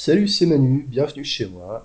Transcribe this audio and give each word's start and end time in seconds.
Salut, 0.00 0.28
c'est 0.28 0.46
Manu, 0.46 0.86
bienvenue 0.88 1.24
chez 1.24 1.46
moi. 1.46 1.84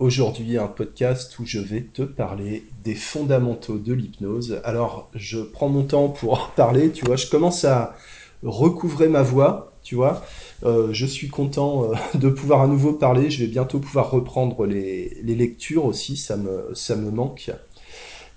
Aujourd'hui, 0.00 0.58
un 0.58 0.66
podcast 0.66 1.38
où 1.38 1.46
je 1.46 1.60
vais 1.60 1.82
te 1.82 2.02
parler 2.02 2.64
des 2.82 2.96
fondamentaux 2.96 3.78
de 3.78 3.92
l'hypnose. 3.92 4.60
Alors, 4.64 5.08
je 5.14 5.38
prends 5.38 5.68
mon 5.68 5.84
temps 5.84 6.08
pour 6.08 6.34
en 6.34 6.48
parler, 6.56 6.90
tu 6.90 7.04
vois, 7.04 7.14
je 7.14 7.28
commence 7.28 7.64
à 7.64 7.94
recouvrer 8.42 9.06
ma 9.06 9.22
voix, 9.22 9.72
tu 9.84 9.94
vois. 9.94 10.26
Euh, 10.64 10.92
je 10.92 11.06
suis 11.06 11.28
content 11.28 11.92
euh, 11.92 11.94
de 12.18 12.28
pouvoir 12.28 12.60
à 12.60 12.66
nouveau 12.66 12.92
parler, 12.92 13.30
je 13.30 13.44
vais 13.44 13.48
bientôt 13.48 13.78
pouvoir 13.78 14.10
reprendre 14.10 14.66
les, 14.66 15.22
lectures 15.22 15.84
aussi, 15.84 16.16
ça 16.16 16.36
me 16.36 17.10
manque. 17.12 17.52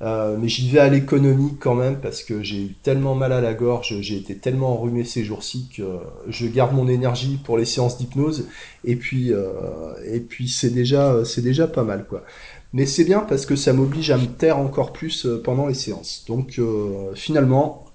Euh, 0.02 0.38
mais 0.40 0.48
j'y 0.48 0.70
vais 0.70 0.80
à 0.80 0.90
l'économie 0.90 1.56
quand 1.60 1.74
même 1.74 2.00
parce 2.00 2.22
que 2.22 2.44
j'ai 2.44 2.62
eu 2.62 2.76
tellement 2.84 3.16
mal 3.16 3.34
à 3.34 3.42
la 3.42 3.56
gorge, 3.56 4.00
j'ai 4.02 4.16
été 4.16 4.38
tellement 4.38 4.74
enrhumé 4.74 5.04
ces 5.04 5.24
jours-ci 5.24 5.70
que 5.76 5.84
je 6.28 6.46
garde 6.46 6.76
mon 6.76 6.88
énergie 6.88 7.40
pour 7.44 7.58
les 7.58 7.66
séances 7.66 7.98
d'hypnose 7.98 8.48
et 8.84 8.96
puis 8.96 9.34
euh, 9.34 9.48
c'est 10.46 10.72
déjà 10.72 11.68
pas 11.68 11.84
mal 11.84 12.06
quoi. 12.08 12.24
Mais 12.74 12.86
c'est 12.86 13.06
bien 13.06 13.22
parce 13.22 13.46
que 13.48 13.56
ça 13.56 13.74
m'oblige 13.74 14.12
à 14.12 14.18
me 14.18 14.28
taire 14.28 14.60
encore 14.60 14.94
plus 14.94 15.26
euh, 15.26 15.42
pendant 15.44 15.66
les 15.66 15.74
séances. 15.74 16.26
Donc 16.28 16.62
finalement, 17.16 17.86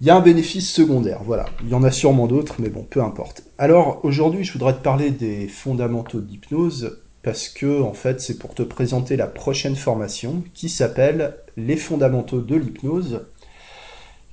il 0.00 0.08
y 0.08 0.10
a 0.10 0.16
un 0.16 0.20
bénéfice 0.20 0.72
secondaire, 0.72 1.20
voilà. 1.24 1.46
Il 1.62 1.68
y 1.68 1.74
en 1.74 1.84
a 1.84 1.92
sûrement 1.92 2.26
d'autres, 2.26 2.56
mais 2.58 2.68
bon, 2.68 2.82
peu 2.82 3.00
importe. 3.00 3.44
Alors 3.58 4.00
aujourd'hui, 4.02 4.42
je 4.42 4.52
voudrais 4.52 4.74
te 4.74 4.82
parler 4.82 5.10
des 5.10 5.46
fondamentaux 5.46 6.20
d'hypnose 6.20 6.98
parce 7.24 7.48
que 7.48 7.82
en 7.82 7.94
fait 7.94 8.20
c'est 8.20 8.38
pour 8.38 8.54
te 8.54 8.62
présenter 8.62 9.16
la 9.16 9.26
prochaine 9.26 9.76
formation 9.76 10.44
qui 10.54 10.68
s'appelle 10.68 11.36
Les 11.56 11.76
fondamentaux 11.76 12.40
de 12.40 12.54
l'hypnose 12.54 13.22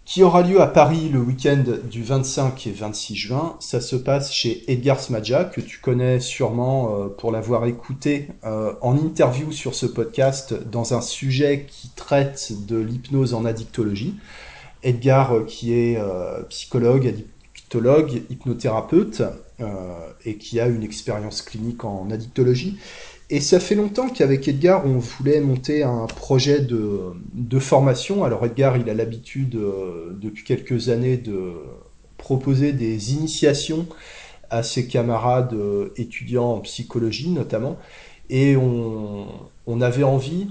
qui 0.05 0.23
aura 0.23 0.41
lieu 0.41 0.59
à 0.59 0.67
Paris 0.67 1.07
le 1.07 1.19
week-end 1.19 1.63
du 1.89 2.03
25 2.03 2.67
et 2.67 2.71
26 2.71 3.15
juin. 3.15 3.55
Ça 3.61 3.79
se 3.79 3.95
passe 3.95 4.33
chez 4.33 4.69
Edgar 4.69 4.99
Smadja, 4.99 5.45
que 5.45 5.61
tu 5.61 5.79
connais 5.79 6.19
sûrement 6.19 6.97
euh, 6.97 7.07
pour 7.07 7.31
l'avoir 7.31 7.65
écouté 7.65 8.27
euh, 8.43 8.73
en 8.81 8.97
interview 8.97 9.53
sur 9.53 9.73
ce 9.73 9.85
podcast 9.85 10.53
dans 10.69 10.93
un 10.93 10.99
sujet 10.99 11.65
qui 11.65 11.89
traite 11.95 12.51
de 12.67 12.75
l'hypnose 12.77 13.33
en 13.33 13.45
addictologie. 13.45 14.17
Edgar, 14.83 15.33
euh, 15.33 15.43
qui 15.45 15.73
est 15.73 15.97
psychologue, 16.49 17.13
hypnothérapeute, 18.29 19.23
euh, 19.61 20.09
et 20.25 20.37
qui 20.37 20.59
a 20.59 20.67
une 20.67 20.81
expérience 20.81 21.41
clinique 21.41 21.83
en 21.85 22.09
addictologie. 22.09 22.77
Et 23.29 23.39
ça 23.39 23.59
fait 23.59 23.75
longtemps 23.75 24.09
qu'avec 24.09 24.47
Edgar, 24.47 24.85
on 24.85 24.97
voulait 24.97 25.39
monter 25.39 25.83
un 25.83 26.07
projet 26.07 26.59
de, 26.59 27.59
formation. 27.59 28.23
Alors 28.23 28.43
Edgar, 28.45 28.77
il 28.77 28.89
a 28.89 28.93
l'habitude 28.93 29.55
euh, 29.55 30.17
depuis 30.19 30.43
quelques 30.43 30.89
années 30.89 31.17
de 31.17 31.53
proposer 32.17 32.73
des 32.73 33.13
initiations 33.13 33.85
à 34.49 34.63
ses 34.63 34.87
camarades 34.87 35.53
euh, 35.53 35.93
étudiants 35.95 36.53
en 36.53 36.59
psychologie 36.61 37.29
notamment. 37.29 37.77
Et 38.29 38.55
on, 38.55 39.81
avait 39.81 40.03
envie, 40.03 40.47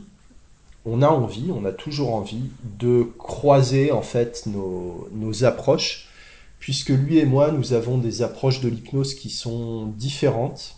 on 0.84 1.02
a 1.02 1.08
envie, 1.08 1.50
on 1.50 1.64
a 1.64 1.72
toujours 1.72 2.14
envie 2.14 2.50
de 2.78 3.06
croiser 3.18 3.90
en 3.90 4.02
fait 4.02 4.46
nos 4.46 5.44
approches 5.44 6.09
puisque 6.60 6.90
lui 6.90 7.18
et 7.18 7.24
moi, 7.24 7.50
nous 7.50 7.72
avons 7.72 7.98
des 7.98 8.22
approches 8.22 8.60
de 8.60 8.68
l'hypnose 8.68 9.14
qui 9.14 9.30
sont 9.30 9.86
différentes, 9.86 10.76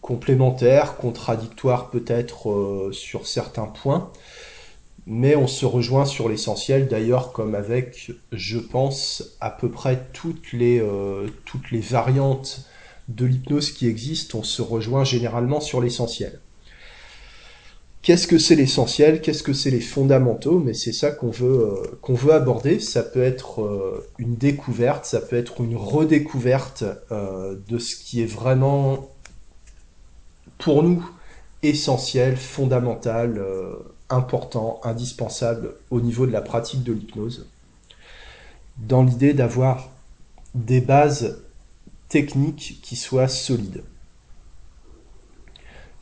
complémentaires, 0.00 0.96
contradictoires 0.96 1.90
peut-être 1.90 2.50
euh, 2.50 2.92
sur 2.92 3.26
certains 3.26 3.66
points, 3.66 4.10
mais 5.06 5.34
on 5.34 5.48
se 5.48 5.66
rejoint 5.66 6.04
sur 6.04 6.28
l'essentiel, 6.28 6.88
d'ailleurs 6.88 7.32
comme 7.32 7.54
avec, 7.54 8.12
je 8.32 8.58
pense, 8.58 9.36
à 9.40 9.50
peu 9.50 9.70
près 9.70 10.06
toutes 10.12 10.52
les, 10.52 10.80
euh, 10.80 11.26
toutes 11.44 11.70
les 11.72 11.80
variantes 11.80 12.64
de 13.08 13.26
l'hypnose 13.26 13.72
qui 13.72 13.86
existent, 13.86 14.38
on 14.38 14.42
se 14.42 14.62
rejoint 14.62 15.04
généralement 15.04 15.60
sur 15.60 15.80
l'essentiel. 15.80 16.40
Qu'est-ce 18.04 18.26
que 18.26 18.36
c'est 18.36 18.54
l'essentiel? 18.54 19.22
Qu'est-ce 19.22 19.42
que 19.42 19.54
c'est 19.54 19.70
les 19.70 19.80
fondamentaux? 19.80 20.58
Mais 20.58 20.74
c'est 20.74 20.92
ça 20.92 21.10
qu'on 21.10 21.30
veut, 21.30 21.46
euh, 21.46 21.98
qu'on 22.02 22.12
veut 22.12 22.34
aborder. 22.34 22.78
Ça 22.78 23.02
peut 23.02 23.22
être 23.22 23.62
euh, 23.62 24.06
une 24.18 24.36
découverte, 24.36 25.06
ça 25.06 25.22
peut 25.22 25.36
être 25.36 25.62
une 25.62 25.74
redécouverte 25.74 26.84
euh, 27.10 27.56
de 27.66 27.78
ce 27.78 27.96
qui 27.96 28.20
est 28.20 28.26
vraiment, 28.26 29.08
pour 30.58 30.82
nous, 30.82 31.02
essentiel, 31.62 32.36
fondamental, 32.36 33.42
important, 34.10 34.80
indispensable 34.84 35.72
au 35.90 36.02
niveau 36.02 36.26
de 36.26 36.32
la 36.32 36.42
pratique 36.42 36.82
de 36.82 36.92
l'hypnose. 36.92 37.48
Dans 38.76 39.02
l'idée 39.02 39.32
d'avoir 39.32 39.88
des 40.54 40.82
bases 40.82 41.42
techniques 42.10 42.80
qui 42.82 42.96
soient 42.96 43.28
solides. 43.28 43.82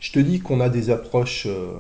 Je 0.02 0.10
te 0.10 0.18
dis 0.18 0.40
qu'on 0.40 0.60
a 0.60 0.68
des 0.68 0.90
approches 0.90 1.46
euh, 1.46 1.74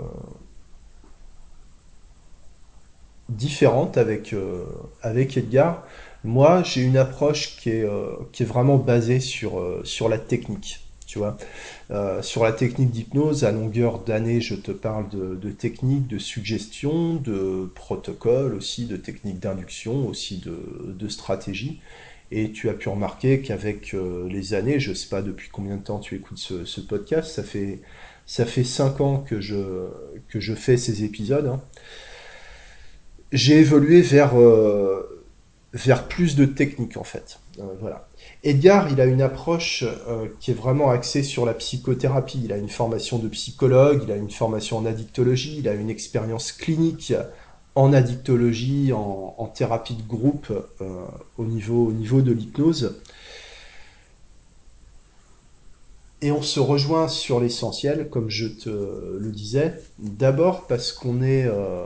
différentes 3.28 3.98
avec, 3.98 4.32
euh, 4.32 4.64
avec 5.02 5.36
Edgar. 5.36 5.84
Moi, 6.22 6.62
j'ai 6.62 6.82
une 6.82 6.96
approche 6.96 7.56
qui 7.56 7.70
est, 7.70 7.82
euh, 7.82 8.12
qui 8.30 8.44
est 8.44 8.46
vraiment 8.46 8.76
basée 8.76 9.18
sur, 9.18 9.60
sur 9.82 10.08
la 10.08 10.18
technique. 10.18 10.78
Tu 11.04 11.18
vois, 11.18 11.36
sur 12.22 12.42
la 12.42 12.52
technique 12.52 12.90
d'hypnose, 12.90 13.44
à 13.44 13.52
longueur 13.52 13.98
d'année, 13.98 14.40
je 14.40 14.54
te 14.54 14.70
parle 14.70 15.10
de, 15.10 15.34
de 15.34 15.50
techniques, 15.50 16.06
de 16.06 16.16
suggestion, 16.16 17.16
de 17.16 17.70
protocole 17.74 18.54
aussi, 18.54 18.86
de 18.86 18.96
techniques 18.96 19.38
d'induction, 19.38 20.08
aussi 20.08 20.38
de, 20.38 20.94
de 20.98 21.08
stratégie. 21.08 21.80
Et 22.30 22.50
tu 22.52 22.70
as 22.70 22.72
pu 22.72 22.88
remarquer 22.88 23.42
qu'avec 23.42 23.94
les 24.26 24.54
années, 24.54 24.80
je 24.80 24.94
sais 24.94 25.10
pas 25.10 25.20
depuis 25.20 25.50
combien 25.52 25.76
de 25.76 25.82
temps 25.82 25.98
tu 25.98 26.14
écoutes 26.14 26.38
ce 26.38 26.80
podcast, 26.80 27.30
ça 27.30 27.42
fait 27.42 27.80
ça 28.26 28.46
fait 28.46 28.64
5 28.64 29.00
ans 29.00 29.18
que 29.18 29.40
je, 29.40 29.88
que 30.28 30.40
je 30.40 30.54
fais 30.54 30.76
ces 30.76 31.04
épisodes. 31.04 31.46
Hein. 31.46 31.60
J'ai 33.32 33.58
évolué 33.58 34.02
vers, 34.02 34.38
euh, 34.38 35.24
vers 35.72 36.06
plus 36.06 36.36
de 36.36 36.44
technique 36.44 36.96
en 36.96 37.04
fait. 37.04 37.38
Euh, 37.58 37.62
voilà. 37.80 38.08
Edgar, 38.44 38.90
il 38.90 39.00
a 39.00 39.06
une 39.06 39.22
approche 39.22 39.84
euh, 39.84 40.26
qui 40.40 40.50
est 40.50 40.54
vraiment 40.54 40.90
axée 40.90 41.22
sur 41.22 41.46
la 41.46 41.54
psychothérapie. 41.54 42.40
Il 42.44 42.52
a 42.52 42.56
une 42.56 42.68
formation 42.68 43.18
de 43.18 43.28
psychologue, 43.28 44.02
il 44.04 44.12
a 44.12 44.16
une 44.16 44.30
formation 44.30 44.78
en 44.78 44.86
addictologie, 44.86 45.58
il 45.58 45.68
a 45.68 45.74
une 45.74 45.90
expérience 45.90 46.52
clinique 46.52 47.14
en 47.74 47.94
addictologie, 47.94 48.92
en, 48.92 49.34
en 49.38 49.46
thérapie 49.46 49.94
de 49.94 50.02
groupe 50.02 50.52
au, 51.38 51.44
niveau, 51.44 51.86
au 51.86 51.92
niveau 51.92 52.20
de 52.20 52.32
l'hypnose. 52.32 53.00
Et 56.22 56.30
on 56.30 56.40
se 56.40 56.60
rejoint 56.60 57.08
sur 57.08 57.40
l'essentiel, 57.40 58.08
comme 58.08 58.30
je 58.30 58.46
te 58.46 58.70
le 59.18 59.32
disais. 59.32 59.74
D'abord 59.98 60.68
parce 60.68 60.92
qu'on 60.92 61.20
est 61.20 61.44
euh, 61.44 61.84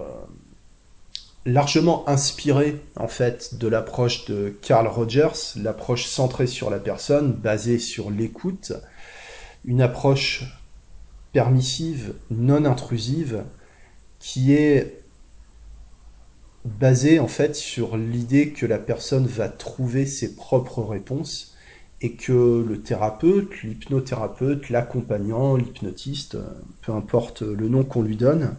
largement 1.46 2.06
inspiré 2.06 2.82
en 2.96 3.08
fait 3.08 3.54
de 3.56 3.66
l'approche 3.66 4.26
de 4.26 4.54
Carl 4.60 4.86
Rogers, 4.88 5.56
l'approche 5.56 6.04
centrée 6.04 6.46
sur 6.46 6.68
la 6.68 6.78
personne, 6.78 7.32
basée 7.32 7.78
sur 7.78 8.10
l'écoute, 8.10 8.74
une 9.64 9.80
approche 9.80 10.44
permissive, 11.32 12.12
non 12.30 12.66
intrusive, 12.66 13.42
qui 14.18 14.52
est 14.52 15.02
basée 16.66 17.20
en 17.20 17.28
fait 17.28 17.56
sur 17.56 17.96
l'idée 17.96 18.50
que 18.50 18.66
la 18.66 18.78
personne 18.78 19.26
va 19.26 19.48
trouver 19.48 20.04
ses 20.04 20.36
propres 20.36 20.82
réponses 20.82 21.55
et 22.02 22.12
que 22.12 22.64
le 22.66 22.80
thérapeute, 22.80 23.62
l'hypnothérapeute, 23.62 24.68
l'accompagnant, 24.70 25.56
l'hypnotiste, 25.56 26.34
euh, 26.34 26.44
peu 26.82 26.92
importe 26.92 27.42
le 27.42 27.68
nom 27.68 27.84
qu'on 27.84 28.02
lui 28.02 28.16
donne, 28.16 28.56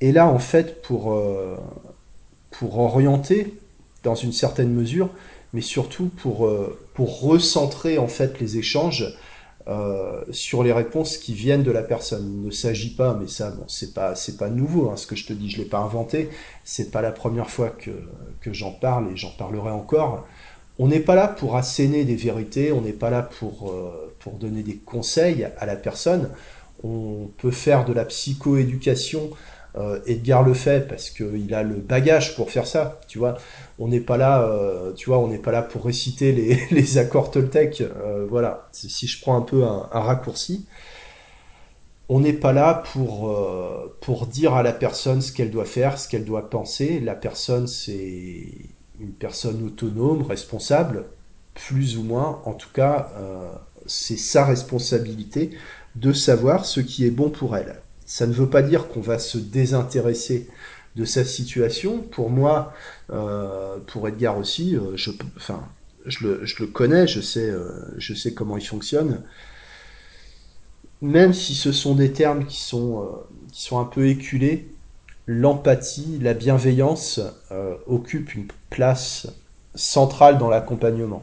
est 0.00 0.12
là 0.12 0.28
en 0.28 0.38
fait 0.38 0.80
pour, 0.82 1.12
euh, 1.12 1.56
pour 2.50 2.78
orienter 2.78 3.54
dans 4.04 4.14
une 4.14 4.32
certaine 4.32 4.72
mesure, 4.72 5.10
mais 5.52 5.60
surtout 5.60 6.06
pour, 6.06 6.46
euh, 6.46 6.78
pour 6.94 7.20
recentrer 7.20 7.98
en 7.98 8.08
fait 8.08 8.40
les 8.40 8.58
échanges 8.58 9.16
sur 10.32 10.64
les 10.64 10.72
réponses 10.72 11.16
qui 11.16 11.32
viennent 11.32 11.62
de 11.62 11.70
la 11.70 11.84
personne. 11.84 12.40
Il 12.40 12.46
ne 12.46 12.50
s'agit 12.50 12.96
pas, 12.96 13.14
mais 13.14 13.28
ça, 13.28 13.52
bon, 13.52 13.62
c'est 13.68 13.94
pas, 13.94 14.16
c'est 14.16 14.36
pas 14.36 14.48
nouveau, 14.50 14.90
hein, 14.90 14.96
ce 14.96 15.06
que 15.06 15.14
je 15.14 15.26
te 15.26 15.32
dis, 15.32 15.48
je 15.48 15.58
l'ai 15.58 15.64
pas 15.64 15.78
inventé. 15.78 16.28
C'est 16.64 16.90
pas 16.90 17.02
la 17.02 17.12
première 17.12 17.48
fois 17.48 17.68
que, 17.68 17.92
que 18.40 18.52
j'en 18.52 18.72
parle 18.72 19.12
et 19.12 19.16
j'en 19.16 19.30
parlerai 19.30 19.70
encore. 19.70 20.26
On 20.82 20.88
n'est 20.88 21.00
pas 21.00 21.14
là 21.14 21.28
pour 21.28 21.56
asséner 21.56 22.04
des 22.04 22.16
vérités, 22.16 22.72
on 22.72 22.80
n'est 22.80 22.94
pas 22.94 23.10
là 23.10 23.20
pour, 23.20 23.70
euh, 23.70 24.12
donner 24.40 24.62
des 24.62 24.76
conseils 24.76 25.46
à 25.58 25.66
la 25.66 25.76
personne. 25.76 26.30
On 26.82 27.28
peut 27.36 27.50
faire 27.50 27.84
de 27.84 27.92
la 27.92 28.06
psychoéducation. 28.06 29.28
Euh, 29.76 30.00
Edgar 30.06 30.42
le 30.42 30.54
fait 30.54 30.88
parce 30.88 31.10
qu'il 31.10 31.52
a 31.52 31.62
le 31.62 31.74
bagage 31.74 32.34
pour 32.34 32.50
faire 32.50 32.66
ça. 32.66 32.98
On 33.78 33.88
n'est 33.88 34.00
pas 34.00 34.16
là, 34.16 34.42
euh, 34.42 34.94
tu 34.94 35.10
vois, 35.10 35.18
on 35.18 35.28
n'est 35.28 35.38
pas 35.38 35.52
là 35.52 35.60
pour 35.60 35.84
réciter 35.84 36.32
les, 36.32 36.98
accords 36.98 37.30
Toltec. 37.30 37.84
Voilà, 38.30 38.66
si 38.72 39.06
je 39.06 39.20
prends 39.20 39.36
un 39.36 39.42
peu 39.42 39.64
un, 39.64 39.86
raccourci, 39.92 40.66
on 42.08 42.20
n'est 42.20 42.32
pas 42.32 42.54
là 42.54 42.82
pour 42.94 43.30
pour 44.00 44.26
dire 44.26 44.54
à 44.54 44.62
la 44.62 44.72
personne 44.72 45.20
ce 45.20 45.30
qu'elle 45.30 45.50
doit 45.50 45.66
faire, 45.66 45.98
ce 45.98 46.08
qu'elle 46.08 46.24
doit 46.24 46.48
penser. 46.48 47.00
La 47.00 47.14
personne, 47.14 47.66
c'est 47.66 48.79
une 49.00 49.12
personne 49.12 49.64
autonome, 49.64 50.22
responsable, 50.22 51.06
plus 51.54 51.96
ou 51.96 52.02
moins, 52.02 52.40
en 52.44 52.52
tout 52.52 52.68
cas, 52.72 53.12
c'est 53.86 54.16
sa 54.16 54.44
responsabilité 54.44 55.50
de 55.96 56.12
savoir 56.12 56.64
ce 56.64 56.80
qui 56.80 57.04
est 57.04 57.10
bon 57.10 57.30
pour 57.30 57.56
elle. 57.56 57.80
Ça 58.06 58.26
ne 58.26 58.32
veut 58.32 58.48
pas 58.48 58.62
dire 58.62 58.88
qu'on 58.88 59.00
va 59.00 59.18
se 59.18 59.38
désintéresser 59.38 60.48
de 60.96 61.04
sa 61.04 61.24
situation. 61.24 61.98
Pour 61.98 62.30
moi, 62.30 62.72
euh, 63.10 63.78
pour 63.86 64.08
Edgar 64.08 64.38
aussi, 64.38 64.76
euh, 64.76 64.96
je, 64.96 65.10
enfin, 65.36 65.62
je 66.06 66.26
le, 66.26 66.44
je 66.44 66.62
le 66.62 66.66
connais, 66.66 67.06
je 67.06 67.20
sais, 67.20 67.48
euh, 67.48 67.70
je 67.98 68.14
sais 68.14 68.34
comment 68.34 68.56
il 68.56 68.66
fonctionne. 68.66 69.22
Même 71.02 71.32
si 71.32 71.54
ce 71.54 71.72
sont 71.72 71.94
des 71.94 72.12
termes 72.12 72.46
qui 72.46 72.60
sont, 72.60 73.08
qui 73.52 73.62
sont 73.62 73.78
un 73.78 73.84
peu 73.84 74.08
éculés, 74.08 74.68
l'empathie, 75.32 76.18
la 76.20 76.34
bienveillance 76.34 77.20
occupent 77.86 78.34
une 78.34 78.48
place 78.68 79.28
centrale 79.74 80.38
dans 80.38 80.50
l'accompagnement. 80.50 81.22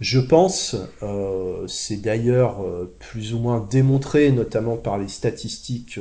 Je 0.00 0.18
pense, 0.18 0.76
euh, 1.02 1.66
c'est 1.68 1.98
d'ailleurs 1.98 2.56
plus 2.98 3.34
ou 3.34 3.38
moins 3.38 3.66
démontré, 3.70 4.32
notamment 4.32 4.76
par 4.76 4.98
les 4.98 5.08
statistiques 5.08 6.00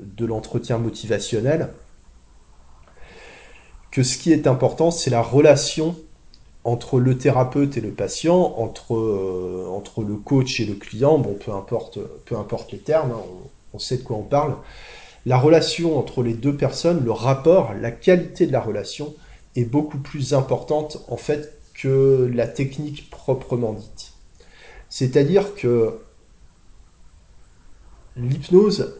de 0.00 0.26
l'entretien 0.26 0.78
motivationnel, 0.78 1.70
que 3.90 4.02
ce 4.02 4.18
qui 4.18 4.32
est 4.32 4.46
important, 4.46 4.90
c'est 4.90 5.10
la 5.10 5.22
relation 5.22 5.96
entre 6.64 7.00
le 7.00 7.16
thérapeute 7.16 7.76
et 7.76 7.80
le 7.80 7.90
patient, 7.90 8.54
entre, 8.58 8.94
euh, 8.94 9.82
le 9.98 10.16
coach 10.16 10.60
et 10.60 10.66
le 10.66 10.74
client, 10.74 11.18
bon, 11.18 11.34
peu 11.34 11.52
importe, 11.52 11.98
peu 12.26 12.36
importe 12.36 12.72
les 12.72 12.78
termes, 12.78 13.12
hein, 13.12 13.22
on, 13.72 13.78
sait 13.78 13.96
de 13.96 14.02
quoi 14.02 14.16
on 14.16 14.22
parle. 14.22 14.54
La 15.26 15.38
relation 15.38 15.98
entre 15.98 16.22
les 16.22 16.34
deux 16.34 16.56
personnes, 16.56 17.04
le 17.04 17.12
rapport, 17.12 17.74
la 17.74 17.90
qualité 17.90 18.46
de 18.46 18.52
la 18.52 18.60
relation 18.60 19.14
est 19.56 19.64
beaucoup 19.64 19.98
plus 19.98 20.32
importante 20.32 21.04
en 21.08 21.16
fait 21.16 21.58
que 21.74 22.30
la 22.32 22.46
technique 22.46 23.10
proprement 23.10 23.72
dite. 23.72 24.12
C'est-à-dire 24.88 25.54
que 25.54 25.98
l'hypnose, 28.16 28.98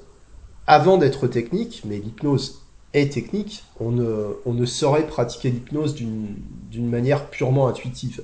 avant 0.67 0.99
d'être 0.99 1.27
technique, 1.27 1.83
mais 1.85 1.99
l'hypnose 1.99 2.63
est 2.93 3.13
technique, 3.13 3.65
on 3.79 3.91
ne, 3.91 4.37
on 4.45 4.53
ne 4.53 4.67
saurait 4.67 5.07
pratiquer 5.07 5.51
l'hypnose 5.51 5.95
d'une 5.95 6.89
manière 6.89 7.31
purement 7.31 7.69
intuitive. 7.69 8.23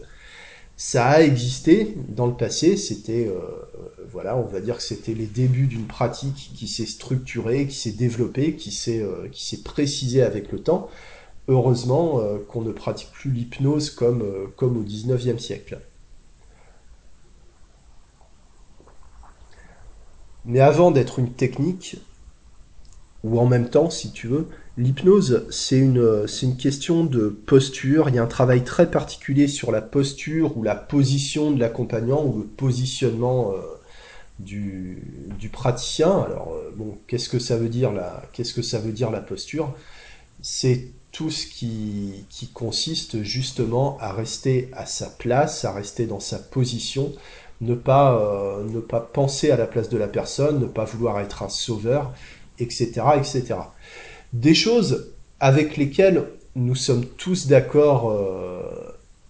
Ça 0.77 1.07
a 1.07 1.21
existé 1.23 1.95
dans 2.09 2.27
le 2.27 2.35
passé, 2.35 2.77
c'était, 2.77 3.27
euh, 3.29 3.41
voilà, 4.11 4.37
on 4.37 4.45
va 4.45 4.61
dire 4.61 4.77
que 4.77 4.83
c'était 4.83 5.15
les 5.15 5.25
débuts 5.25 5.69
d'une 5.69 5.87
pratique 5.87 6.53
qui 6.55 6.69
s'est 6.69 6.85
structurée, 6.85 7.67
qui 7.67 7.77
s'est 7.77 7.93
développée, 7.93 8.57
qui 8.57 8.71
s'est 8.71 9.01
euh, 9.01 9.29
précisée 9.65 10.23
avec 10.23 10.53
le 10.53 10.61
temps. 10.61 10.91
Heureusement 11.49 12.21
euh, 12.21 12.39
qu'on 12.47 12.61
ne 12.61 12.73
pratique 12.73 13.11
plus 13.13 13.31
l'hypnose 13.31 13.89
comme, 13.89 14.23
comme 14.57 14.77
au 14.77 14.83
19e 14.83 15.39
siècle. 15.39 15.81
Mais 20.45 20.61
avant 20.61 20.91
d'être 20.91 21.19
une 21.19 21.33
technique, 21.33 21.97
ou 23.25 23.41
en 23.41 23.47
même 23.47 23.71
temps, 23.71 23.89
si 23.89 24.13
tu 24.13 24.29
veux, 24.29 24.47
l'hypnose, 24.77 25.47
c'est 25.51 25.79
une, 25.79 26.57
question 26.59 27.05
de 27.05 27.29
posture. 27.29 28.09
Il 28.09 28.15
y 28.15 28.19
a 28.19 28.23
un 28.23 28.27
travail 28.27 28.65
très 28.65 28.91
particulier 28.91 29.49
sur 29.49 29.73
la 29.73 29.83
posture 29.83 30.57
ou 30.57 30.63
la 30.63 30.75
position 30.75 31.51
de 31.51 31.61
l'accompagnant 31.61 32.25
ou 32.25 32.41
le 32.41 32.45
positionnement 32.45 33.53
euh, 33.53 33.61
du, 34.39 35.49
praticien. 35.53 36.11
Alors, 36.11 36.53
euh, 36.55 36.73
bon, 36.77 36.99
qu'est-ce 37.07 37.29
que 37.29 37.39
ça 37.39 37.57
veut 37.57 37.69
dire 37.69 37.93
la, 37.93 38.23
qu'est-ce 38.33 38.55
que 38.55 38.63
ça 38.63 38.79
veut 38.79 38.93
dire 38.93 39.11
la 39.11 39.21
posture? 39.21 39.75
C'est 40.43 40.89
tout 41.13 41.31
ce 41.31 41.47
qui, 41.47 42.27
qui 42.29 42.49
consiste 42.49 43.23
justement 43.23 43.97
à 44.01 44.13
rester 44.13 44.69
à 44.75 44.85
sa 44.85 45.07
place, 45.07 45.65
à 45.65 45.73
rester 45.73 46.07
dans 46.07 46.21
sa 46.21 46.39
position, 46.39 47.13
ne 47.63 47.75
pas, 47.75 48.21
euh, 48.21 48.65
ne 48.65 48.81
pas 48.81 49.01
penser 49.01 49.51
à 49.51 49.57
la 49.57 49.67
place 49.67 49.89
de 49.89 49.97
la 49.97 50.09
personne, 50.09 50.61
ne 50.61 50.67
pas 50.67 50.85
vouloir 50.85 51.21
être 51.21 51.43
un 51.43 51.49
sauveur, 51.49 52.13
etc., 52.59 53.01
etc. 53.17 53.55
Des 54.33 54.55
choses 54.55 55.13
avec 55.41 55.77
lesquelles 55.77 56.25
nous 56.55 56.75
sommes 56.75 57.05
tous 57.05 57.47
d'accord 57.47 58.11
euh, 58.11 58.63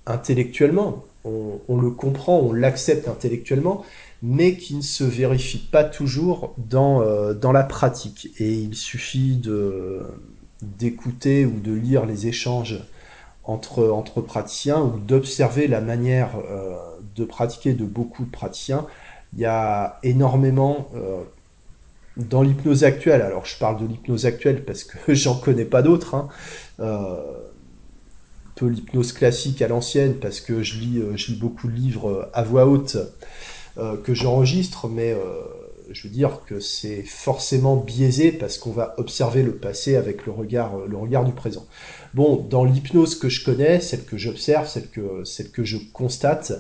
intellectuellement, 0.06 1.04
on, 1.24 1.76
le 1.76 1.90
comprend, 1.90 2.38
on 2.38 2.52
l'accepte 2.52 3.08
intellectuellement, 3.08 3.84
mais 4.22 4.56
qui 4.56 4.76
ne 4.76 4.82
se 4.82 5.02
vérifient 5.02 5.66
pas 5.72 5.82
toujours 5.82 6.54
dans, 6.56 7.02
euh, 7.02 7.34
dans 7.34 7.50
la 7.50 7.64
pratique. 7.64 8.30
Et 8.38 8.52
il 8.52 8.76
suffit 8.76 9.40
d'écouter 10.62 11.44
ou 11.44 11.58
de 11.58 11.72
lire 11.72 12.06
les 12.06 12.28
échanges 12.28 12.80
entre, 13.42 13.88
entre 13.88 14.20
praticiens 14.20 14.80
ou 14.80 14.98
d'observer 14.98 15.66
la 15.66 15.80
manière 15.80 16.30
euh, 16.48 16.76
de 17.16 17.24
pratiquer 17.24 17.72
de 17.72 17.84
beaucoup 17.84 18.24
de 18.24 18.30
praticiens. 18.30 18.86
Il 19.32 19.40
y 19.40 19.46
a 19.46 19.98
énormément, 20.04 20.88
dans 22.16 22.42
l'hypnose 22.42 22.84
actuelle, 22.84 23.22
alors 23.22 23.46
je 23.46 23.58
parle 23.58 23.80
de 23.80 23.86
l'hypnose 23.86 24.26
actuelle 24.26 24.64
parce 24.64 24.84
que 24.84 24.96
j'en 25.14 25.36
connais 25.36 25.64
pas 25.64 25.82
d'autres, 25.82 26.14
hein, 26.14 26.28
euh, 26.80 27.16
peu 28.56 28.66
l'hypnose 28.66 29.12
classique 29.12 29.62
à 29.62 29.68
l'ancienne 29.68 30.14
parce 30.14 30.40
que 30.40 30.62
je 30.62 30.78
lis, 30.78 30.98
euh, 30.98 31.14
beaucoup 31.38 31.68
de 31.68 31.74
livres 31.74 32.10
euh, 32.10 32.30
à 32.32 32.42
voix 32.42 32.66
haute 32.66 32.96
euh, 33.78 33.96
que 33.98 34.14
j'enregistre, 34.14 34.88
mais 34.88 35.14
je 35.92 36.08
veux 36.08 36.12
dire 36.12 36.40
que 36.46 36.58
c'est 36.58 37.02
forcément 37.02 37.76
biaisé 37.76 38.32
parce 38.32 38.58
qu'on 38.58 38.72
va 38.72 38.94
observer 38.96 39.42
le 39.42 39.54
passé 39.54 39.94
avec 39.94 40.26
le 40.26 40.32
regard, 40.32 40.72
du 41.24 41.32
présent. 41.32 41.66
Bon, 42.14 42.36
dans 42.36 42.64
l'hypnose 42.64 43.16
que 43.16 43.28
je 43.28 43.44
connais, 43.44 43.80
celle 43.80 44.04
que 44.04 44.16
j'observe, 44.16 44.66
celle 44.66 45.50
que 45.50 45.64
je 45.64 45.76
constate, 45.92 46.54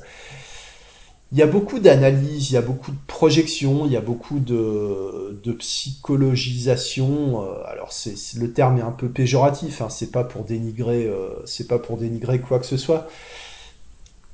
il 1.32 1.38
y 1.38 1.42
a 1.42 1.46
beaucoup 1.46 1.80
d'analyses, 1.80 2.50
il 2.50 2.54
y 2.54 2.56
a 2.56 2.62
beaucoup 2.62 2.92
de 2.92 2.96
projections, 3.08 3.84
il 3.86 3.92
y 3.92 3.96
a 3.96 4.00
beaucoup 4.00 4.38
de, 4.38 5.52
psychologisation. 5.58 7.42
Euh, 7.42 7.62
alors 7.66 7.92
c'est 7.92 8.14
le 8.38 8.52
terme 8.52 8.78
est 8.78 8.82
un 8.82 8.92
peu 8.92 9.08
péjoratif, 9.08 9.80
hein, 9.80 9.88
c'est 9.88 10.12
pas 10.12 10.24
pour 10.24 10.44
dénigrer, 10.44 11.06
euh, 11.06 11.30
c'est 11.44 11.66
pas 11.66 11.78
pour 11.78 11.96
dénigrer 11.96 12.40
quoi 12.40 12.58
que 12.58 12.66
ce 12.66 12.76
soit. 12.76 13.08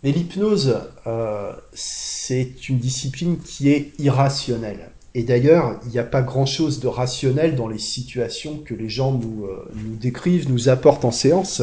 Mais 0.02 0.10
l'hypnose, 0.10 0.80
euh, 1.06 1.52
c'est 1.72 2.68
une 2.68 2.78
discipline 2.78 3.38
qui 3.38 3.70
est 3.70 3.92
irrationnelle. 3.98 4.90
Et 5.14 5.22
d'ailleurs, 5.22 5.78
il 5.84 5.90
n'y 5.90 5.98
a 5.98 6.04
pas 6.04 6.22
grand-chose 6.22 6.80
de 6.80 6.88
rationnel 6.88 7.54
dans 7.54 7.68
les 7.68 7.78
situations 7.78 8.58
que 8.58 8.74
les 8.74 8.88
gens 8.88 9.12
nous, 9.12 9.46
nous 9.74 9.96
décrivent, 9.96 10.50
nous 10.50 10.70
apportent 10.70 11.04
en 11.04 11.10
séance. 11.10 11.62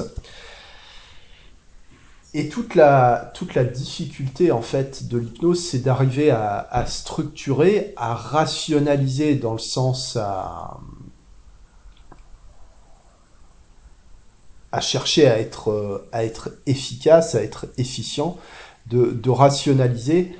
Et 2.34 2.48
toute 2.50 2.76
la, 2.76 3.32
toute 3.34 3.56
la 3.56 3.64
difficulté 3.64 4.52
en 4.52 4.62
fait 4.62 5.08
de 5.08 5.18
l'hypnose, 5.18 5.64
c'est 5.64 5.80
d'arriver 5.80 6.30
à, 6.30 6.60
à, 6.70 6.86
structurer, 6.86 7.94
à 7.98 8.14
rationaliser 8.14 9.36
dans 9.36 9.54
le 9.54 9.60
sens 9.60 10.16
à, 10.16 10.80
à 14.72 14.82
chercher 14.82 15.28
à 15.28 15.40
être, 15.40 16.08
à 16.12 16.24
être 16.24 16.52
efficace, 16.68 17.34
à 17.34 17.42
être 17.42 17.68
efficient, 17.78 18.38
de, 18.86 19.12
de 19.12 19.30
rationaliser 19.32 20.36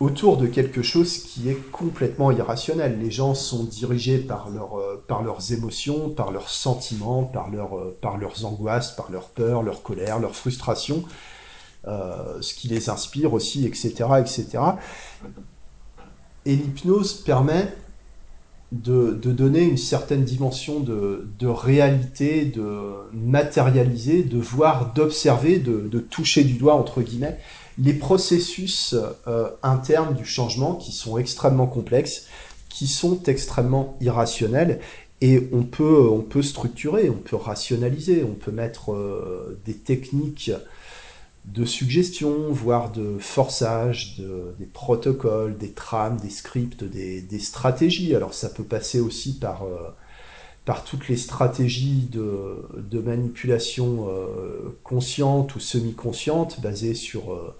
autour 0.00 0.36
de 0.36 0.46
quelque 0.46 0.82
chose 0.82 1.18
qui 1.18 1.48
est 1.48 1.70
complètement 1.70 2.30
irrationnel. 2.30 2.98
Les 3.00 3.10
gens 3.10 3.34
sont 3.34 3.64
dirigés 3.64 4.18
par, 4.18 4.50
leur, 4.50 4.78
euh, 4.78 5.02
par 5.06 5.22
leurs 5.22 5.52
émotions, 5.52 6.10
par 6.10 6.32
leurs 6.32 6.50
sentiments, 6.50 7.22
par, 7.22 7.50
leur, 7.50 7.78
euh, 7.78 7.96
par 8.00 8.18
leurs 8.18 8.44
angoisses, 8.44 8.92
par 8.92 9.10
leurs 9.10 9.28
peurs, 9.28 9.62
leur 9.62 9.82
colère, 9.82 10.18
leur 10.18 10.34
frustration, 10.34 11.04
euh, 11.86 12.40
ce 12.40 12.54
qui 12.54 12.68
les 12.68 12.88
inspire 12.90 13.32
aussi, 13.34 13.66
etc. 13.66 13.92
etc. 14.18 14.46
Et 16.44 16.56
l'hypnose 16.56 17.14
permet 17.14 17.72
de, 18.72 19.12
de, 19.12 19.30
donner 19.30 19.62
une 19.62 19.76
certaine 19.76 20.24
dimension 20.24 20.80
de, 20.80 21.28
de, 21.38 21.46
réalité, 21.46 22.44
de 22.44 22.94
matérialiser, 23.12 24.24
de 24.24 24.38
voir, 24.38 24.92
d'observer, 24.92 25.58
de, 25.60 25.88
de 25.88 25.98
toucher 26.00 26.42
du 26.42 26.54
doigt, 26.54 26.74
entre 26.74 27.00
guillemets, 27.00 27.38
les 27.78 27.94
processus 27.94 28.94
euh, 29.26 29.50
internes 29.62 30.14
du 30.14 30.24
changement 30.24 30.74
qui 30.74 30.92
sont 30.92 31.18
extrêmement 31.18 31.66
complexes, 31.66 32.26
qui 32.68 32.86
sont 32.86 33.22
extrêmement 33.24 33.96
irrationnels 34.00 34.80
et 35.20 35.48
on 35.52 35.62
peut, 35.62 36.08
on 36.08 36.20
peut 36.20 36.42
structurer, 36.42 37.08
on 37.08 37.18
peut 37.18 37.36
rationaliser, 37.36 38.24
on 38.24 38.34
peut 38.34 38.52
mettre 38.52 38.92
euh, 38.92 39.58
des 39.64 39.74
techniques 39.74 40.52
de 41.46 41.64
suggestion, 41.64 42.50
voire 42.50 42.90
de 42.90 43.18
forçage, 43.18 44.16
de, 44.18 44.54
des 44.58 44.66
protocoles, 44.66 45.58
des 45.58 45.72
trames, 45.72 46.16
des 46.18 46.30
scripts, 46.30 46.84
des, 46.84 47.38
stratégies. 47.38 48.14
Alors 48.14 48.34
ça 48.34 48.48
peut 48.48 48.64
passer 48.64 48.98
aussi 48.98 49.38
par, 49.38 49.64
euh, 49.64 49.94
par 50.64 50.84
toutes 50.84 51.08
les 51.08 51.16
stratégies 51.16 52.08
de, 52.10 52.98
manipulation 52.98 54.08
consciente 54.82 55.54
ou 55.54 55.60
semi-consciente 55.60 56.60
basées 56.62 56.94
sur, 56.94 57.54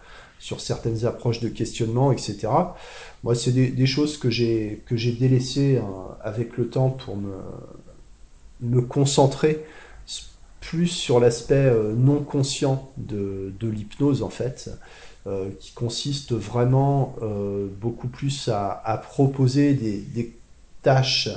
sur 0.45 0.61
certaines 0.61 1.07
approches 1.07 1.41
de 1.41 1.49
questionnement, 1.49 2.13
etc. 2.13 2.49
Moi, 3.23 3.35
c'est 3.35 3.51
des, 3.51 3.69
des, 3.69 3.87
choses 3.87 4.19
que 4.19 4.29
j'ai 4.29 4.83
que 4.85 4.95
j'ai 4.95 5.13
délaissées 5.13 5.79
hein, 5.79 6.17
avec 6.23 6.59
le 6.59 6.69
temps 6.69 6.91
pour 6.91 7.17
me, 7.17 7.33
me 8.61 8.83
concentrer 8.83 9.65
plus 10.61 10.89
sur 10.89 11.21
l'aspect 11.21 11.73
non 11.97 12.23
conscient 12.23 12.93
de, 12.99 13.55
l'hypnose 13.63 14.23
en 14.23 14.29
fait, 14.29 14.71
qui 15.61 15.73
consiste 15.73 16.33
vraiment 16.33 17.17
beaucoup 17.81 18.09
plus 18.09 18.49
à, 18.49 19.03
proposer 19.03 19.75
des, 19.75 20.33
tâches, 20.83 21.29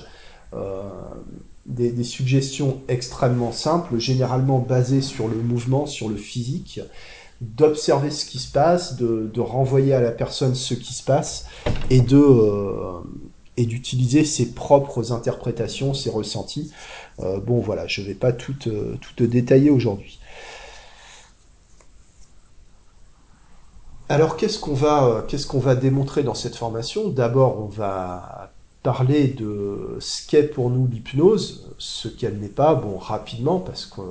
des, 1.65 1.91
des, 1.91 2.03
suggestions 2.05 2.79
extrêmement 2.87 3.51
simples, 3.51 3.99
généralement 3.99 4.59
basées 4.59 5.01
sur 5.01 5.27
le 5.27 5.35
mouvement, 5.35 5.85
sur 5.85 6.07
le 6.07 6.15
physique, 6.15 6.79
d'observer 7.41 8.09
ce 8.09 8.25
qui 8.25 8.39
se 8.39 8.51
passe, 8.51 8.95
de, 8.95 9.39
renvoyer 9.39 9.93
à 9.93 10.01
la 10.01 10.11
personne 10.11 10.55
ce 10.55 10.73
qui 10.73 10.93
se 10.93 11.03
passe 11.03 11.45
et 11.89 12.01
euh, 12.11 12.99
d'utiliser 13.57 14.25
ses 14.25 14.53
propres 14.53 15.11
interprétations, 15.11 15.93
ses 15.93 16.09
ressentis. 16.09 16.71
Euh, 17.19 17.39
bon 17.39 17.59
voilà, 17.59 17.87
je 17.87 18.01
vais 18.01 18.15
pas 18.15 18.33
tout, 18.33 18.55
euh, 18.67 18.97
détailler 19.19 19.69
aujourd'hui. 19.69 20.19
Alors 24.09 24.37
qu'est-ce 24.37 24.57
qu'on 24.57 24.73
va 24.73 25.25
qu'est-ce 25.27 25.45
qu'on 25.47 25.59
va 25.59 25.75
démontrer 25.75 26.23
dans 26.23 26.33
cette 26.33 26.55
formation? 26.55 27.09
D'abord, 27.09 27.59
on 27.59 27.65
va 27.67 28.51
parler 28.81 29.27
de 29.27 29.97
ce 29.99 30.25
qu'est 30.25 30.43
pour 30.43 30.69
nous 30.69 30.87
l'hypnose, 30.87 31.75
ce 31.77 32.07
qu'elle 32.07 32.39
n'est 32.39 32.47
pas, 32.47 32.73
bon 32.73 32.97
rapidement 32.97 33.59
parce 33.59 33.85
que 33.85 34.01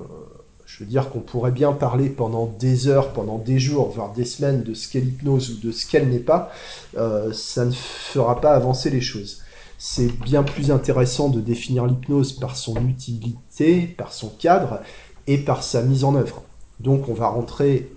je 0.77 0.85
veux 0.85 0.91
dire 0.91 1.09
qu'on 1.09 1.21
pourrait 1.21 1.53
bien 1.53 1.73
parler 1.73 2.11
pendant 2.11 2.45
des 2.45 2.87
heures, 2.87 3.15
pendant 3.15 3.39
des 3.39 3.59
jours, 3.59 3.89
voire 3.89 4.13
des 4.13 4.27
semaines 4.27 4.63
de 4.63 4.75
ce 4.75 4.89
qu'est 4.91 5.01
l'hypnose 5.01 5.49
ou 5.51 5.67
de 5.67 5.73
ce 5.73 5.87
qu'elle 5.87 6.11
n'est 6.11 6.19
pas, 6.19 6.51
euh, 6.99 7.33
ça 7.33 7.65
ne 7.65 7.71
fera 7.71 8.43
pas 8.43 8.53
avancer 8.53 8.91
les 8.91 9.01
choses. 9.01 9.41
C'est 9.79 10.09
bien 10.21 10.43
plus 10.43 10.71
intéressant 10.71 11.31
de 11.31 11.41
définir 11.41 11.87
l'hypnose 11.87 12.35
par 12.35 12.57
son 12.59 12.77
utilité, 12.89 13.87
par 13.97 14.13
son 14.13 14.29
cadre 14.29 14.81
et 15.27 15.39
par 15.39 15.63
sa 15.63 15.81
mise 15.81 16.05
en 16.05 16.15
œuvre. 16.15 16.43
Donc 16.79 17.09
on 17.09 17.15
va 17.15 17.29
rentrer 17.29 17.91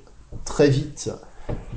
très 0.45 0.69
vite 0.69 1.12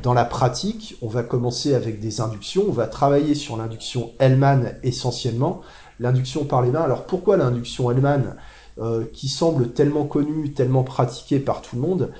dans 0.05 0.15
la 0.15 0.25
pratique. 0.25 0.97
On 1.03 1.09
va 1.09 1.25
commencer 1.25 1.75
avec 1.75 1.99
des 1.99 2.21
inductions. 2.21 2.63
On 2.69 2.73
va 2.73 2.87
travailler 2.87 3.35
sur 3.35 3.57
l'induction 3.57 4.13
Hellman 4.21 4.77
essentiellement. 4.85 5.63
L'induction 5.99 6.45
par 6.45 6.63
les 6.63 6.71
mains. 6.71 6.83
Alors 6.83 7.07
pourquoi 7.07 7.37
l'induction 7.37 7.91
Hellman? 7.91 8.37
Euh, 8.79 9.05
qui 9.13 9.29
semble 9.29 9.73
tellement 9.73 10.07
connu, 10.07 10.53
tellement 10.53 10.83
pratiqué 10.83 11.39
par 11.39 11.61
tout 11.61 11.77
le 11.77 11.83
monde, 11.83 12.11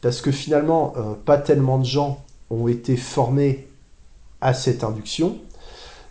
parce 0.00 0.20
que 0.20 0.32
finalement, 0.32 0.94
euh, 0.96 1.14
pas 1.24 1.38
tellement 1.38 1.78
de 1.78 1.84
gens 1.84 2.24
ont 2.50 2.66
été 2.66 2.96
formés 2.96 3.68
à 4.40 4.52
cette 4.52 4.82
induction. 4.82 5.36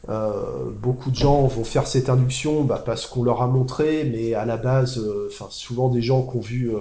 Euh, 0.08 0.70
beaucoup 0.82 1.12
de 1.12 1.18
gens 1.18 1.46
vont 1.46 1.66
faire 1.66 1.88
cette 1.88 2.10
induction 2.10 2.64
bah, 2.64 2.82
parce 2.86 3.06
qu'on 3.06 3.24
leur 3.24 3.42
a 3.42 3.48
montré, 3.48 4.10
mais 4.10 4.34
à 4.34 4.46
la 4.46 4.56
base, 4.56 5.06
enfin 5.28 5.48
souvent 5.50 5.90
des 5.90 6.02
gens 6.02 6.24
qui 6.24 6.38
ont 6.38 6.40
vu, 6.40 6.72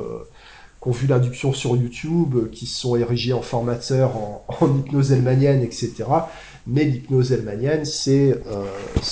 vu 0.86 1.06
l'induction 1.08 1.52
sur 1.52 1.76
YouTube, 1.76 2.48
qui 2.52 2.66
se 2.66 2.80
sont 2.80 2.94
érigés 2.94 3.32
en 3.32 3.42
formateurs 3.42 4.16
en, 4.16 4.44
en 4.60 4.78
hypnose 4.78 5.10
elmanienne, 5.10 5.62
etc. 5.62 6.04
Mais 6.68 6.84
l'hypnose 6.84 7.32
elmanienne, 7.32 7.84
c'est 7.84 8.40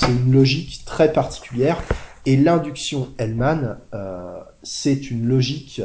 une 0.07 0.33
logique 0.33 0.85
très 0.85 1.13
particulière 1.13 1.83
et 2.29 2.37
l'induction 2.37 3.09
Hellman, 3.17 3.79
euh, 3.95 4.39
c'est 4.63 5.11
une 5.11 5.27
logique 5.27 5.81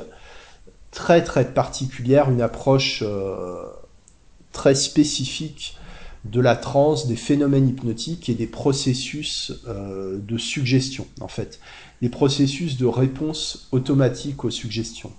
très 0.92 1.24
très 1.24 1.54
particulière, 1.54 2.30
une 2.30 2.42
approche 2.42 3.02
euh, 3.02 3.64
très 4.52 4.76
spécifique 4.76 5.78
de 6.26 6.42
la 6.42 6.58
transe, 6.58 7.08
des 7.08 7.16
phénomènes 7.16 7.70
hypnotiques 7.70 8.28
et 8.28 8.34
des 8.34 8.46
processus 8.46 9.54
euh, 9.70 10.20
de 10.20 10.38
suggestion, 10.38 11.08
en 11.22 11.30
fait, 11.30 11.62
des 12.02 12.10
processus 12.10 12.76
de 12.76 12.88
réponse 12.88 13.70
automatique 13.72 14.44
aux 14.44 14.52
suggestions. 14.52 15.14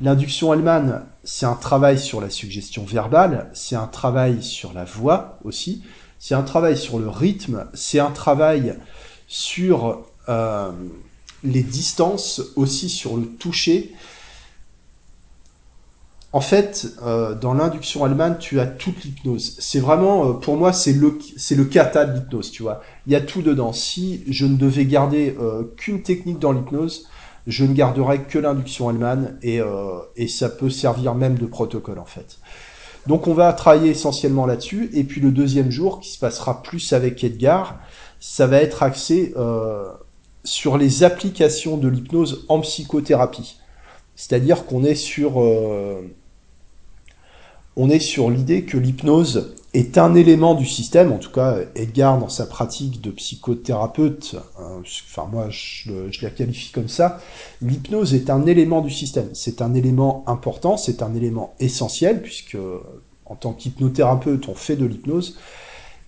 L'induction 0.00 0.54
Hellman, 0.54 1.02
c'est 1.24 1.44
un 1.44 1.56
travail 1.56 1.98
sur 1.98 2.22
la 2.22 2.30
suggestion 2.30 2.86
verbale, 2.86 3.50
c'est 3.52 3.76
un 3.76 3.86
travail 3.86 4.42
sur 4.42 4.72
la 4.72 4.86
voix 4.86 5.38
aussi, 5.44 5.82
c'est 6.18 6.34
un 6.34 6.42
travail 6.42 6.78
sur 6.78 6.98
le 6.98 7.10
rythme, 7.10 7.66
c'est 7.74 7.98
un 7.98 8.12
travail 8.12 8.78
sur 9.26 10.06
euh, 10.28 10.70
les 11.42 11.62
distances 11.62 12.40
aussi 12.56 12.88
sur 12.88 13.16
le 13.16 13.26
toucher. 13.26 13.92
En 16.32 16.40
fait, 16.40 16.88
euh, 17.02 17.34
dans 17.34 17.54
l'induction 17.54 18.04
allemande, 18.04 18.38
tu 18.38 18.58
as 18.58 18.66
toute 18.66 19.04
l'hypnose. 19.04 19.56
C'est 19.60 19.78
vraiment, 19.78 20.28
euh, 20.28 20.32
pour 20.32 20.56
moi, 20.56 20.72
c'est 20.72 20.92
le, 20.92 21.18
c'est 21.36 21.54
le 21.54 21.64
de 21.64 22.14
l'hypnose, 22.14 22.50
tu 22.50 22.62
vois. 22.62 22.82
Il 23.06 23.12
y 23.12 23.16
a 23.16 23.20
tout 23.20 23.42
dedans. 23.42 23.72
Si 23.72 24.24
je 24.28 24.46
ne 24.46 24.56
devais 24.56 24.86
garder 24.86 25.36
qu'une 25.76 26.02
technique 26.02 26.38
dans 26.38 26.52
l'hypnose, 26.52 27.08
je 27.46 27.64
ne 27.64 27.74
garderais 27.74 28.22
que 28.22 28.38
l'induction 28.38 28.88
allemande 28.88 29.36
et, 29.42 29.60
et 30.16 30.28
ça 30.28 30.48
peut 30.48 30.70
servir 30.70 31.14
même 31.14 31.38
de 31.38 31.46
protocole, 31.46 31.98
en 31.98 32.06
fait. 32.06 32.38
Donc 33.06 33.26
on 33.28 33.34
va 33.34 33.52
travailler 33.52 33.90
essentiellement 33.90 34.46
là-dessus. 34.46 34.90
Et 34.94 35.04
puis 35.04 35.20
le 35.20 35.30
deuxième 35.30 35.70
jour, 35.70 36.00
qui 36.00 36.10
se 36.10 36.18
passera 36.18 36.62
plus 36.62 36.92
avec 36.94 37.22
Edgar, 37.22 37.78
ça 38.18 38.46
va 38.46 38.56
être 38.62 38.82
axé 38.82 39.34
sur 40.44 40.76
les 40.76 41.02
applications 41.02 41.76
de 41.76 41.88
l'hypnose 41.88 42.44
en 42.48 42.60
psychothérapie. 42.60 43.56
C'est-à-dire 44.14 44.66
qu'on 44.66 44.84
est 44.84 44.94
sur, 44.94 45.42
euh, 45.42 46.02
sur 47.98 48.30
l'idée 48.30 48.64
que 48.64 48.76
l'hypnose 48.76 49.54
est 49.72 49.98
un 49.98 50.14
élément 50.14 50.54
du 50.54 50.66
système, 50.66 51.10
en 51.10 51.18
tout 51.18 51.32
cas 51.32 51.58
Edgar 51.74 52.18
dans 52.18 52.28
sa 52.28 52.46
pratique 52.46 53.00
de 53.00 53.10
psychothérapeute, 53.10 54.36
hein, 54.60 54.80
enfin 54.84 55.28
moi 55.32 55.48
je, 55.50 55.90
je, 56.12 56.22
la 56.22 56.30
qualifie 56.30 56.70
comme 56.70 56.88
ça, 56.88 57.18
l'hypnose 57.60 58.14
est 58.14 58.30
un 58.30 58.46
élément 58.46 58.82
du 58.82 58.90
système, 58.90 59.30
c'est 59.32 59.62
un 59.62 59.74
élément 59.74 60.22
important, 60.28 60.76
c'est 60.76 61.02
un 61.02 61.12
élément 61.16 61.54
essentiel, 61.58 62.22
puisque 62.22 62.56
en 63.26 63.34
tant 63.34 63.52
qu'hypnothérapeute 63.52 64.48
on 64.48 64.54
fait 64.54 64.76
de 64.76 64.86
l'hypnose, 64.86 65.36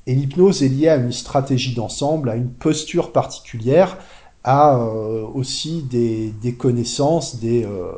et 0.07 0.15
l'hypnose 0.15 0.63
est 0.63 0.69
liée 0.69 0.89
à 0.89 0.97
une 0.97 1.11
stratégie 1.11 1.75
d'ensemble, 1.75 2.31
à 2.31 2.37
une 2.37 2.51
posture 2.51 3.11
particulière, 3.11 3.99
a 4.47 4.79
euh, 4.79 5.27
aussi 5.35 5.83
des, 5.83 6.55
connaissances, 6.57 7.41
des, 7.41 7.65
euh, 7.65 7.93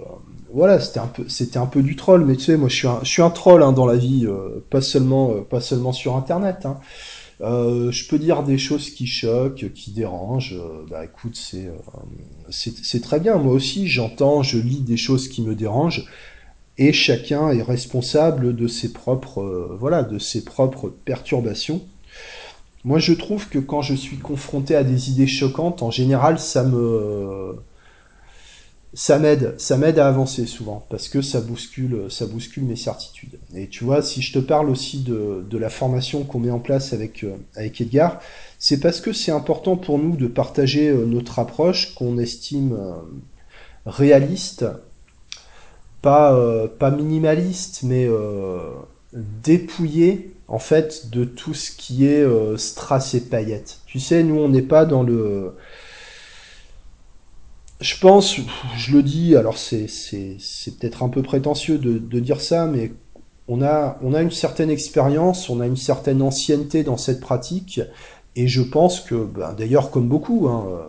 voilà, 0.53 0.81
c'était 0.81 1.01
un 1.01 1.07
peu, 1.07 1.29
c'était 1.29 1.59
un 1.59 1.67
peu 1.67 1.83
du 1.83 1.97
troll. 1.97 2.25
Mais 2.25 2.37
tu 2.37 2.45
sais, 2.45 2.57
moi, 2.57 2.69
je 2.69 2.77
suis 2.77 2.89
un, 2.89 3.01
je 3.03 3.35
troll 3.35 3.63
hein, 3.63 3.73
dans 3.73 3.87
la 3.87 3.97
vie, 3.97 4.27
euh, 4.27 4.65
pas 4.71 4.81
seulement, 4.81 5.43
pas 5.43 5.61
seulement 5.61 5.93
sur 5.93 6.17
Internet. 6.17 6.67
Hein. 6.67 6.79
je 7.41 8.09
peux 8.09 8.19
dire 8.19 8.43
des 8.43 8.59
choses 8.59 8.91
qui 8.91 9.07
choquent, 9.07 9.73
qui 9.75 9.91
dérangent. 9.91 10.57
bah, 10.91 11.05
écoute, 11.05 11.37
c'est, 11.37 11.71
c'est 12.51 13.03
très 13.03 13.21
bien. 13.21 13.37
Moi 13.37 13.53
aussi, 13.53 13.89
j'entends, 13.89 14.43
je 14.43 14.59
lis 14.59 14.81
des 14.81 14.97
choses 14.97 15.29
qui 15.29 15.43
me 15.43 15.55
dérangent. 15.55 16.07
et 16.79 16.93
chacun 16.93 17.51
est 17.51 17.63
responsable 17.63 18.55
de 18.57 18.67
ses 18.69 18.93
propres, 18.93 19.77
voilà, 19.79 20.03
de 20.03 20.19
ses 20.19 20.45
propres 20.45 20.89
perturbations. 21.05 21.83
Moi, 22.87 23.01
je 23.01 23.13
trouve 23.13 23.49
que 23.49 23.59
quand 23.59 23.83
je 23.83 23.95
suis 23.95 24.17
confronté 24.17 24.77
à 24.77 24.85
des 24.85 25.11
idées 25.11 25.27
choquantes, 25.27 25.83
en 25.83 25.91
général, 25.91 26.39
ça 26.39 26.63
me, 26.63 27.57
ça 28.95 29.19
m'aide, 29.19 29.57
ça 29.59 29.77
à 29.77 30.07
avancer 30.07 30.47
souvent 30.47 30.87
parce 30.89 31.09
que 31.09 31.21
ça 31.21 31.41
bouscule, 31.41 32.07
ça 32.11 32.27
bouscule 32.27 32.63
mes 32.63 32.77
certitudes. 32.77 33.41
Et 33.57 33.67
tu 33.67 33.83
vois, 33.83 34.03
si 34.03 34.23
je 34.23 34.33
te 34.33 34.39
parle 34.39 34.71
aussi 34.71 35.01
de, 35.03 35.45
de 35.51 35.59
la 35.59 35.69
formation 35.69 36.23
qu'on 36.23 36.39
met 36.39 36.53
en 36.53 36.61
place 36.61 36.93
avec 36.93 37.25
euh, 37.25 37.35
avec 37.57 37.81
Edgar, 37.81 38.21
c'est 38.61 38.79
parce 38.79 39.01
que 39.01 39.13
c'est 39.13 39.33
important 39.33 39.77
pour 39.77 39.99
nous 39.99 40.15
de 40.17 40.29
partager 40.29 40.89
euh, 40.89 41.07
notre 41.07 41.41
approche 41.41 41.93
qu'on 41.97 42.19
estime 42.19 42.73
euh, 42.73 42.95
réaliste, 43.85 44.65
pas 46.03 46.69
pas 46.79 46.93
minimaliste, 46.93 47.83
mais 47.83 48.09
dépouillé 49.43 50.35
en 50.49 50.59
fait 50.59 51.11
de 51.11 51.25
tout 51.25 51.55
ce 51.55 51.71
qui 51.73 52.07
est 52.07 52.25
strass 52.57 53.15
et 53.15 53.21
paillettes. 53.21 53.81
Tu 53.87 53.99
sais, 53.99 54.23
nous 54.23 54.37
on 54.37 54.49
n'est 54.49 54.63
pas 54.63 54.85
dans 54.85 55.03
le 55.03 55.55
je 57.81 57.99
pense, 57.99 58.37
je 58.77 58.93
le 58.93 59.03
dis, 59.03 59.37
alors 59.37 59.59
c'est, 59.59 59.87
peut-être 60.81 61.03
un 61.03 61.09
peu 61.09 61.23
prétentieux 61.23 61.79
de, 61.79 61.99
de, 61.99 62.21
dire 62.21 62.41
ça, 62.41 62.67
mais 62.67 62.93
on 63.49 63.63
a, 63.63 63.99
on 64.03 64.15
a 64.15 64.23
une 64.23 64.31
certaine 64.31 64.71
expérience, 64.71 65.51
on 65.51 65.61
a 65.61 65.67
une 65.67 65.77
certaine 65.77 66.23
ancienneté 66.23 66.85
dans 66.85 66.97
cette 66.97 67.21
pratique, 67.21 67.81
et 68.35 68.49
je 68.49 68.63
pense 68.63 69.01
que, 69.01 69.15
ben, 69.15 69.53
d'ailleurs 69.53 69.91
comme 69.91 70.09
beaucoup, 70.09 70.49
hein, 70.49 70.89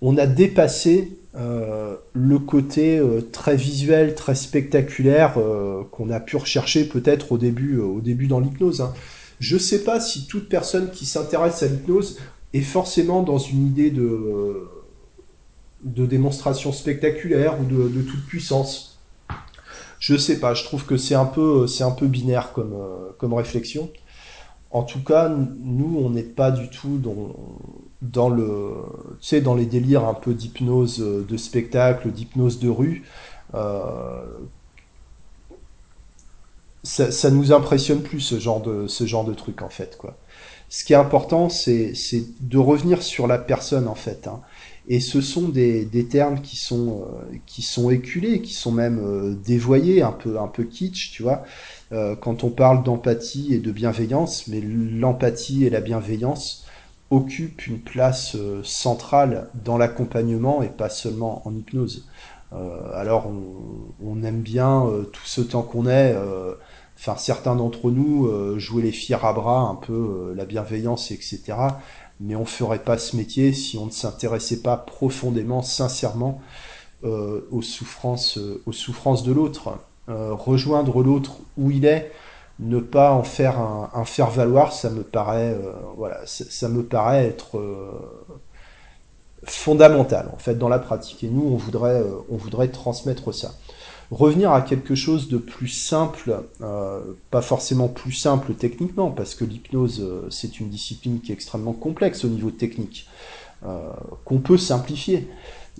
on 0.00 0.16
a 0.16 0.26
dépassé 0.26 1.17
euh, 1.36 1.96
le 2.14 2.38
côté 2.38 2.98
euh, 2.98 3.20
très 3.20 3.54
visuel, 3.54 4.14
très 4.14 4.34
spectaculaire 4.34 5.34
euh, 5.36 5.82
qu'on 5.90 6.10
a 6.10 6.20
pu 6.20 6.36
rechercher 6.36 6.88
peut-être 6.88 7.32
au 7.32 7.38
début, 7.38 7.78
au 7.78 8.00
début 8.00 8.26
dans 8.26 8.40
l'hypnose. 8.40 8.80
Hein. 8.80 8.94
Je 9.38 9.58
sais 9.58 9.84
pas 9.84 10.00
si 10.00 10.26
toute 10.26 10.48
personne 10.48 10.90
qui 10.90 11.04
s'intéresse 11.04 11.62
à 11.62 11.66
l'hypnose 11.66 12.18
est 12.54 12.62
forcément 12.62 13.22
dans 13.22 13.38
une 13.38 13.66
idée 13.66 13.90
de 13.90 14.68
de 15.84 16.06
démonstration 16.06 16.72
spectaculaire 16.72 17.60
ou 17.60 17.64
de, 17.64 18.02
toute 18.02 18.26
puissance. 18.26 18.98
Je 20.00 20.16
sais 20.16 20.40
pas, 20.40 20.52
je 20.52 20.64
trouve 20.64 20.84
que 20.84 20.96
c'est 20.96 21.14
un 21.14 21.24
peu, 21.24 21.66
un 21.80 21.90
peu 21.92 22.08
binaire 22.08 22.52
comme, 22.52 22.74
comme 23.16 23.32
réflexion. 23.32 23.88
En 24.72 24.82
tout 24.82 25.04
cas, 25.04 25.28
nous, 25.28 26.00
on 26.02 26.10
n'est 26.10 26.24
pas 26.24 26.50
du 26.50 26.68
tout 26.68 26.98
dans, 26.98 27.32
dans 28.02 28.28
le, 28.28 28.74
tu 29.20 29.28
sais, 29.28 29.40
dans 29.40 29.54
les 29.54 29.66
délires 29.66 30.04
un 30.04 30.14
peu 30.14 30.34
d'hypnose 30.34 30.98
de 30.98 31.36
spectacle, 31.36 32.10
d'hypnose 32.10 32.60
de 32.60 32.68
rue. 32.68 33.04
Euh, 33.54 34.22
ça, 36.82 37.10
ça 37.10 37.30
nous 37.30 37.52
impressionne 37.52 38.02
plus 38.02 38.20
ce 38.20 38.38
genre 38.38 38.60
de, 38.62 38.86
ce 38.86 39.04
genre 39.04 39.24
de 39.24 39.34
truc 39.34 39.62
en 39.62 39.68
fait, 39.68 39.96
quoi. 39.98 40.16
Ce 40.70 40.84
qui 40.84 40.92
est 40.92 40.96
important, 40.96 41.48
c'est, 41.48 41.94
de 42.40 42.58
revenir 42.58 43.02
sur 43.02 43.26
la 43.26 43.38
personne 43.38 43.88
en 43.88 43.94
fait. 43.94 44.26
Hein. 44.26 44.40
Et 44.88 45.00
ce 45.00 45.20
sont 45.20 45.48
des, 45.48 45.84
des 45.84 46.06
termes 46.06 46.40
qui 46.40 46.56
sont, 46.56 47.02
euh, 47.02 47.36
qui 47.46 47.62
sont 47.62 47.90
éculés, 47.90 48.40
qui 48.42 48.54
sont 48.54 48.72
même 48.72 49.00
euh, 49.02 49.34
dévoyés, 49.46 50.02
un 50.02 50.12
peu, 50.12 50.38
un 50.38 50.46
peu 50.46 50.64
kitsch, 50.64 51.12
tu 51.12 51.22
vois, 51.22 51.44
euh, 51.92 52.16
quand 52.16 52.44
on 52.44 52.50
parle 52.50 52.82
d'empathie 52.82 53.54
et 53.54 53.58
de 53.58 53.72
bienveillance, 53.72 54.46
mais 54.48 54.60
l'empathie 54.60 55.64
et 55.64 55.70
la 55.70 55.80
bienveillance 55.80 56.64
occupent 57.10 57.66
une 57.66 57.80
place 57.80 58.34
euh, 58.36 58.62
centrale 58.64 59.50
dans 59.54 59.78
l'accompagnement 59.78 60.62
et 60.62 60.68
pas 60.68 60.88
seulement 60.88 61.42
en 61.46 61.54
hypnose. 61.54 62.06
Euh, 62.52 62.92
alors 62.94 63.30
on, 64.02 64.22
aime 64.22 64.40
bien 64.40 64.86
tout 65.12 65.26
ce 65.26 65.40
temps 65.40 65.62
qu'on 65.62 65.86
est, 65.86 66.16
enfin 66.98 67.16
certains 67.16 67.54
d'entre 67.54 67.90
nous 67.90 68.28
jouer 68.58 68.82
les 68.82 68.90
fiers 68.90 69.22
à 69.22 69.32
bras, 69.32 69.60
un 69.60 69.74
peu 69.74 70.32
la 70.34 70.44
bienveillance, 70.44 71.10
etc 71.10 71.54
mais 72.20 72.34
on 72.34 72.44
ferait 72.44 72.82
pas 72.82 72.98
ce 72.98 73.16
métier 73.16 73.52
si 73.52 73.78
on 73.78 73.86
ne 73.86 73.90
s'intéressait 73.90 74.60
pas 74.60 74.76
profondément, 74.76 75.62
sincèrement, 75.62 76.40
euh, 77.04 77.42
aux 77.50 77.62
souffrances, 77.62 78.38
euh, 78.38 78.62
aux 78.66 78.72
souffrances 78.72 79.22
de 79.22 79.32
l'autre. 79.32 79.78
Euh, 80.08 80.32
rejoindre 80.32 81.02
l'autre 81.02 81.38
où 81.56 81.70
il 81.70 81.84
est, 81.84 82.10
ne 82.60 82.80
pas 82.80 83.12
en 83.12 83.22
faire 83.22 83.58
un, 83.58 83.90
un 83.94 84.04
faire 84.04 84.30
valoir, 84.30 84.72
ça 84.72 84.90
me 84.90 85.02
paraît, 85.02 85.54
euh, 85.54 85.72
voilà, 85.96 86.20
ça 86.26 86.68
me 86.68 86.82
paraît 86.82 87.26
être 87.26 87.58
euh, 87.58 87.92
fondamental 89.44 90.30
en 90.32 90.38
fait 90.38 90.56
dans 90.56 90.68
la 90.68 90.78
pratique. 90.78 91.22
Et 91.22 91.28
nous, 91.28 91.46
on 91.46 91.56
voudrait, 91.56 92.00
euh, 92.00 92.16
on 92.30 92.36
voudrait 92.36 92.68
transmettre 92.68 93.32
ça 93.32 93.54
revenir 94.10 94.52
à 94.52 94.62
quelque 94.62 94.94
chose 94.94 95.28
de 95.28 95.36
plus 95.36 95.68
simple, 95.68 96.40
pas 97.30 97.42
forcément 97.42 97.88
plus 97.88 98.12
simple 98.12 98.54
techniquement, 98.54 99.10
parce 99.10 99.34
que 99.34 99.44
l'hypnose, 99.44 100.02
c'est 100.30 100.60
une 100.60 100.70
discipline 100.70 101.20
qui 101.20 101.30
est 101.30 101.34
extrêmement 101.34 101.74
complexe 101.74 102.24
au 102.24 102.28
niveau 102.28 102.50
technique, 102.50 103.06
qu'on 104.24 104.38
peut 104.38 104.56
simplifier. 104.56 105.28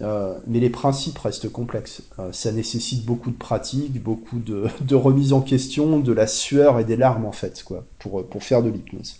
Euh, 0.02 0.38
mais 0.46 0.60
les 0.60 0.70
principes 0.70 1.18
restent 1.18 1.50
complexes. 1.50 2.02
Euh, 2.18 2.30
ça 2.32 2.52
nécessite 2.52 3.04
beaucoup 3.04 3.30
de 3.30 3.36
pratique, 3.36 4.02
beaucoup 4.02 4.38
de, 4.38 4.94
remise 4.94 5.32
en 5.32 5.40
question, 5.40 5.98
de 5.98 6.12
la 6.12 6.26
sueur 6.26 6.78
et 6.78 6.84
des 6.84 6.96
larmes 6.96 7.26
en 7.26 7.32
fait, 7.32 7.62
quoi, 7.64 7.84
pour, 7.98 8.24
pour 8.26 8.42
faire 8.42 8.62
de 8.62 8.70
l'hypnose. 8.70 9.16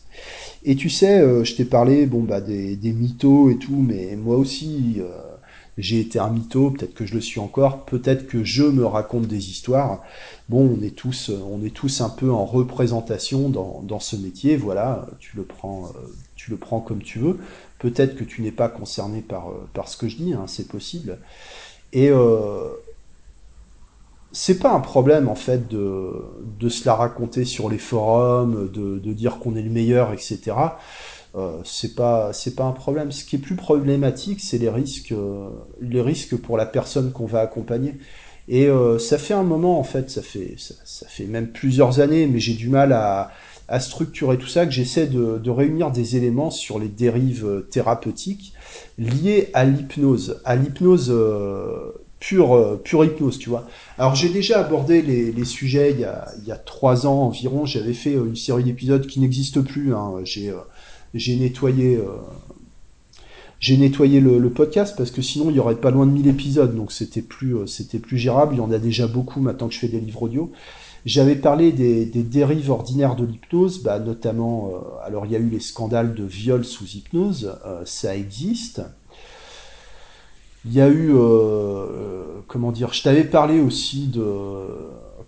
Et 0.65 0.77
tu 0.77 0.89
sais, 0.89 1.21
euh, 1.21 1.45
je 1.45 1.55
t'ai 1.55 1.65
parlé, 1.65 2.07
bon 2.07 2.23
bah 2.23 2.41
des, 2.41 2.77
des 2.77 2.93
mythos 2.93 3.51
et 3.51 3.57
tout, 3.57 3.85
mais 3.87 4.17
moi 4.17 4.37
aussi, 4.37 5.01
j'ai 5.79 6.01
été 6.01 6.19
un 6.19 6.29
mytho, 6.29 6.71
peut-être 6.73 6.93
que 6.93 7.07
je 7.07 7.15
le 7.15 7.21
suis 7.21 7.41
encore, 7.41 7.85
peut-être 7.85 8.27
que 8.27 8.43
je 8.43 8.65
me 8.65 8.85
raconte 8.85 9.27
des 9.27 9.49
histoires. 9.49 10.03
Bon, 10.49 10.77
on 10.79 10.83
est 10.83 10.95
tous, 10.95 11.31
on 11.31 11.65
est 11.65 11.75
tous 11.75 12.01
un 12.01 12.11
peu 12.11 12.33
en 12.33 12.45
représentation 12.45 13.49
dans, 13.49 13.83
dans 13.87 14.01
ce 14.01 14.17
métier. 14.17 14.57
Voilà, 14.57 15.07
tu 15.21 15.37
le 15.37 15.45
prends, 15.45 15.93
tu 16.35 16.51
le 16.51 16.57
prends 16.57 16.81
comme 16.81 17.03
tu 17.03 17.21
veux. 17.21 17.39
Peut-être 17.79 18.17
que 18.17 18.25
tu 18.25 18.43
n'es 18.43 18.51
pas 18.51 18.69
concerné 18.69 19.21
par, 19.21 19.53
par 19.73 19.89
ce 19.89 19.97
que 19.97 20.09
je 20.09 20.17
dis, 20.17 20.33
hein, 20.33 20.45
c'est 20.49 20.67
possible. 20.67 21.19
Et 21.93 22.11
euh, 22.11 22.71
c'est 24.33 24.59
pas 24.59 24.73
un 24.73 24.81
problème 24.81 25.29
en 25.29 25.35
fait 25.35 25.69
de, 25.69 26.13
de 26.59 26.69
se 26.69 26.85
la 26.87 26.95
raconter 26.95 27.45
sur 27.45 27.71
les 27.71 27.79
forums, 27.79 28.71
de, 28.71 28.99
de 28.99 29.13
dire 29.13 29.39
qu'on 29.39 29.57
est 29.57 29.63
le 29.63 29.71
meilleur, 29.71 30.13
etc. 30.13 30.53
Euh, 31.35 31.59
c'est 31.65 31.95
pas 31.95 32.33
c'est 32.33 32.55
pas 32.55 32.65
un 32.65 32.73
problème. 32.73 33.13
Ce 33.13 33.25
qui 33.25 33.37
est 33.37 33.39
plus 33.39 33.57
problématique, 33.57 34.41
c'est 34.41 34.59
les 34.59 34.71
risques 34.71 35.13
euh, 35.13 35.49
les 35.81 36.01
risques 36.01 36.37
pour 36.37 36.57
la 36.57 36.67
personne 36.67 37.13
qu'on 37.13 37.27
va 37.27 37.41
accompagner. 37.41 37.95
Et 38.49 38.67
euh, 38.67 38.99
ça 38.99 39.19
fait 39.19 39.35
un 39.35 39.43
moment 39.43 39.79
en 39.79 39.85
fait, 39.85 40.11
ça 40.11 40.23
fait 40.23 40.55
ça, 40.57 41.07
fait 41.07 41.25
même 41.27 41.49
plusieurs 41.49 42.01
années, 42.01 42.27
mais 42.27 42.41
j'ai 42.41 42.55
du 42.55 42.71
mal 42.71 42.95
à, 42.95 43.31
à 43.69 43.79
structurer 43.79 44.39
tout 44.39 44.47
ça, 44.47 44.65
que 44.65 44.73
j'essaie 44.73 45.07
de, 45.07 45.39
de 45.39 45.51
réunir 45.51 45.91
des 45.91 46.17
éléments 46.17 46.51
sur 46.51 46.79
les 46.79 46.89
dérives 46.89 47.65
thérapeutiques 47.71 48.55
liées 48.99 49.51
à 49.53 49.67
l'hypnose, 49.67 50.41
à 50.47 50.57
l'hypnose 50.57 51.15
pure, 52.21 52.81
pure 52.83 53.05
hypnose, 53.05 53.39
tu 53.39 53.51
vois. 53.51 53.69
Alors 53.99 54.15
j'ai 54.15 54.31
déjà 54.31 54.61
abordé 54.61 55.03
les, 55.03 55.31
les 55.31 55.45
sujets 55.45 55.93
il 55.93 56.01
y, 56.01 56.05
a, 56.05 56.33
il 56.41 56.49
y 56.49 56.53
a 56.53 56.57
trois 56.57 57.07
ans 57.07 57.25
environ, 57.25 57.67
j'avais 57.67 57.93
fait 57.93 58.15
une 58.15 58.35
série 58.35 58.65
d'épisodes 58.65 59.07
qui 59.07 59.21
n'existent 59.21 59.63
plus, 59.63 59.95
hein. 59.95 60.15
j'ai 60.25 60.55
j'ai 61.15 61.37
nettoyé 61.37 61.97
euh, 61.97 63.77
nettoyé 63.77 64.21
le, 64.21 64.51
podcast 64.51 64.95
parce 64.97 65.11
que 65.11 65.23
sinon 65.23 65.51
il 65.51 65.57
y 65.57 65.61
aurait 65.61 65.77
pas 65.77 65.91
loin 65.91 66.07
de 66.07 66.13
1000 66.13 66.29
épisodes. 66.29 66.75
Donc 66.75 66.93
c'était 66.93 67.23
plus 67.23 67.57
euh, 67.57 67.67
plus 68.03 68.19
gérable. 68.19 68.55
Il 68.55 68.59
y 68.59 68.61
en 68.61 68.71
a 68.71 68.79
déjà 68.79 69.07
beaucoup 69.07 69.41
maintenant 69.41 69.69
que 69.69 69.75
je 69.75 69.81
fais 69.81 69.89
des 69.89 70.01
livres 70.01 70.23
audio. 70.23 70.53
J'avais 71.07 71.37
parlé 71.37 71.73
des, 71.73 72.05
dérives 72.07 72.71
ordinaires 72.71 73.17
de 73.17 73.25
l'hypnose 73.25 73.83
bah, 73.83 73.99
notamment 73.99 74.73
euh, 74.75 75.07
alors 75.07 75.27
il 75.27 75.33
y 75.33 75.37
a 75.37 75.39
eu 75.39 75.49
les 75.49 75.61
scandales 75.61 76.15
de 76.15 76.25
viol 76.25 76.65
sous 76.65 76.85
hypnose 76.85 77.57
ça 77.85 78.17
existe. 78.17 78.83
Il 80.65 80.73
y 80.75 80.81
a 80.81 80.91
eu 80.91 81.15
comment 82.47 82.73
dire 82.73 82.93
je 82.93 83.03
t'avais 83.03 83.25
parlé 83.25 83.61
aussi 83.61 84.09
de 84.09 84.23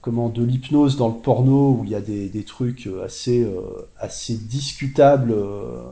comment 0.00 0.28
de 0.28 0.42
l'hypnose 0.42 0.96
dans 0.96 1.08
le 1.08 1.14
porno 1.14 1.76
où 1.78 1.84
il 1.84 1.90
y 1.90 1.94
a 1.94 2.00
des, 2.00 2.44
trucs 2.44 2.88
assez 3.04 3.42
euh, 3.42 3.88
assez 3.98 4.34
discutables 4.34 5.32
euh, 5.32 5.82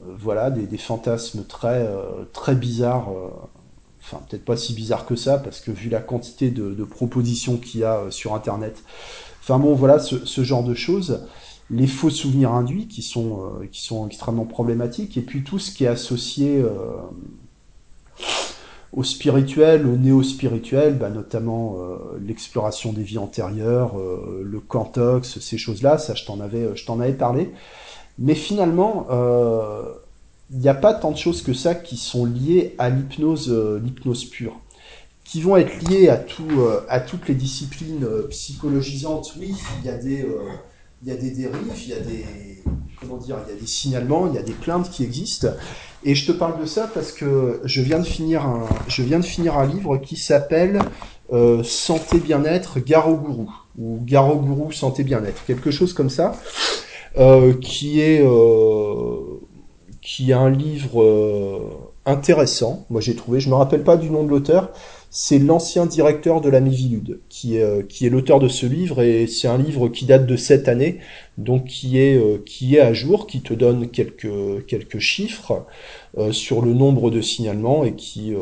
voilà 0.00 0.50
des, 0.50 0.78
fantasmes 0.78 1.44
très 1.44 1.86
euh, 1.86 2.54
bizarres 2.54 3.10
enfin 4.00 4.20
peut-être 4.28 4.44
pas 4.44 4.56
si 4.56 4.74
bizarres 4.74 5.06
que 5.06 5.16
ça 5.16 5.38
parce 5.38 5.60
que 5.60 5.70
vu 5.70 5.88
la 5.88 6.00
quantité 6.00 6.50
de, 6.50 6.84
propositions 6.84 7.56
qu'il 7.56 7.80
y 7.80 7.84
a 7.84 8.10
sur 8.10 8.34
internet. 8.34 8.82
Enfin 9.40 9.58
bon 9.58 9.74
voilà 9.74 9.98
ce, 9.98 10.44
genre 10.44 10.64
de 10.64 10.74
choses. 10.74 11.20
Les 11.70 11.86
faux 11.86 12.10
souvenirs 12.10 12.52
induits 12.52 12.86
qui 12.86 13.02
sont 13.02 14.06
extrêmement 14.06 14.44
problématiques. 14.44 15.16
Et 15.16 15.22
puis 15.22 15.42
tout 15.42 15.58
ce 15.58 15.72
qui 15.72 15.84
est 15.84 15.88
associé 15.88 16.62
au 18.92 19.04
spirituel, 19.04 19.86
au 19.86 19.96
néo-spirituel, 19.96 20.98
bah, 20.98 21.08
notamment 21.08 21.78
euh, 21.78 21.96
l'exploration 22.24 22.92
des 22.92 23.02
vies 23.02 23.18
antérieures, 23.18 23.98
euh, 23.98 24.42
le 24.44 24.60
cantox, 24.60 25.38
ces 25.40 25.56
choses-là, 25.56 25.96
ça 25.96 26.14
je 26.14 26.26
t'en 26.26 26.40
avais, 26.40 26.68
avais 26.88 27.12
parlé. 27.12 27.50
Mais 28.18 28.34
finalement, 28.34 29.06
il 29.08 29.14
euh, 29.14 29.82
n'y 30.50 30.68
a 30.68 30.74
pas 30.74 30.92
tant 30.92 31.10
de 31.10 31.16
choses 31.16 31.42
que 31.42 31.54
ça 31.54 31.74
qui 31.74 31.96
sont 31.96 32.26
liées 32.26 32.74
à 32.78 32.90
l'hypnose, 32.90 33.50
pure. 34.30 34.60
qui 35.24 35.40
vont 35.40 35.56
être 35.56 35.88
liées 35.88 36.10
à, 36.10 36.18
tout, 36.18 36.60
à 36.90 37.00
toutes 37.00 37.26
les 37.28 37.34
disciplines 37.34 38.06
psychologisantes. 38.28 39.34
Oui, 39.40 39.54
il 39.80 39.86
y 39.86 39.90
a 39.90 39.96
des, 39.96 41.30
dérives, 41.30 41.72
il 41.82 41.88
y 41.88 41.94
a 41.94 42.00
des 43.58 43.66
signalements, 43.66 44.26
il 44.28 44.34
y 44.34 44.38
a 44.38 44.42
des 44.42 44.52
plaintes 44.52 44.90
qui 44.90 45.02
existent. 45.02 45.48
Et 46.04 46.14
je 46.14 46.26
te 46.26 46.32
parle 46.32 46.60
de 46.60 46.66
ça 46.66 46.90
parce 46.92 47.12
que 47.12 47.60
je 47.64 47.80
viens 47.80 48.00
de 48.00 48.06
finir 48.06 48.44
un, 48.44 48.66
je 48.88 49.02
viens 49.02 49.20
de 49.20 49.24
finir 49.24 49.56
un 49.56 49.66
livre 49.66 49.98
qui 49.98 50.16
s'appelle 50.16 50.80
euh, 51.32 51.62
Santé 51.62 52.18
bien-être 52.18 52.80
Garo 52.80 53.14
Gourou 53.14 53.50
ou 53.78 54.00
Garo 54.04 54.36
Gourou 54.36 54.72
Santé 54.72 55.04
bien-être, 55.04 55.44
quelque 55.46 55.70
chose 55.70 55.92
comme 55.92 56.10
ça, 56.10 56.32
euh, 57.18 57.54
qui 57.54 58.00
est 58.00 58.20
euh, 58.24 59.40
qui 60.00 60.30
est 60.30 60.34
un 60.34 60.50
livre 60.50 61.02
euh, 61.02 61.60
intéressant. 62.04 62.84
Moi 62.90 63.00
j'ai 63.00 63.14
trouvé, 63.14 63.38
je 63.38 63.48
me 63.48 63.54
rappelle 63.54 63.84
pas 63.84 63.96
du 63.96 64.10
nom 64.10 64.24
de 64.24 64.30
l'auteur. 64.30 64.70
C'est 65.14 65.38
l'ancien 65.38 65.84
directeur 65.84 66.40
de 66.40 66.48
la 66.48 66.60
Mivilude 66.60 67.20
qui 67.28 67.58
est, 67.58 67.62
euh, 67.62 67.82
qui 67.86 68.06
est 68.06 68.08
l'auteur 68.08 68.40
de 68.40 68.48
ce 68.48 68.64
livre 68.64 69.02
et 69.02 69.26
c'est 69.26 69.46
un 69.46 69.58
livre 69.58 69.88
qui 69.90 70.06
date 70.06 70.24
de 70.24 70.36
cette 70.36 70.68
année, 70.68 71.00
donc 71.36 71.66
qui 71.66 71.98
est, 71.98 72.16
euh, 72.16 72.42
qui 72.46 72.76
est 72.76 72.80
à 72.80 72.94
jour, 72.94 73.26
qui 73.26 73.42
te 73.42 73.52
donne 73.52 73.90
quelques, 73.90 74.64
quelques 74.66 75.00
chiffres 75.00 75.66
euh, 76.16 76.32
sur 76.32 76.62
le 76.62 76.72
nombre 76.72 77.10
de 77.10 77.20
signalements 77.20 77.84
et 77.84 77.92
qui, 77.92 78.32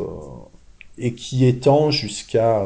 et 0.97 1.13
qui 1.13 1.45
étend 1.45 1.91
jusqu'à 1.91 2.65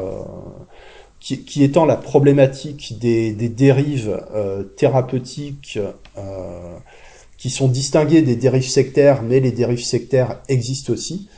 qui, 1.18 1.42
qui, 1.42 1.64
étend 1.64 1.84
la 1.84 1.96
problématique 1.96 3.00
des, 3.00 3.32
des 3.32 3.48
dérives 3.48 4.24
thérapeutiques 4.76 5.80
qui 7.38 7.50
sont 7.50 7.66
distinguées 7.66 8.22
des 8.22 8.36
dérives 8.36 8.68
sectaires, 8.68 9.22
mais 9.22 9.40
les 9.40 9.50
dérives 9.50 9.82
sectaires 9.82 10.40
existent 10.48 10.92
aussi. 10.92 11.28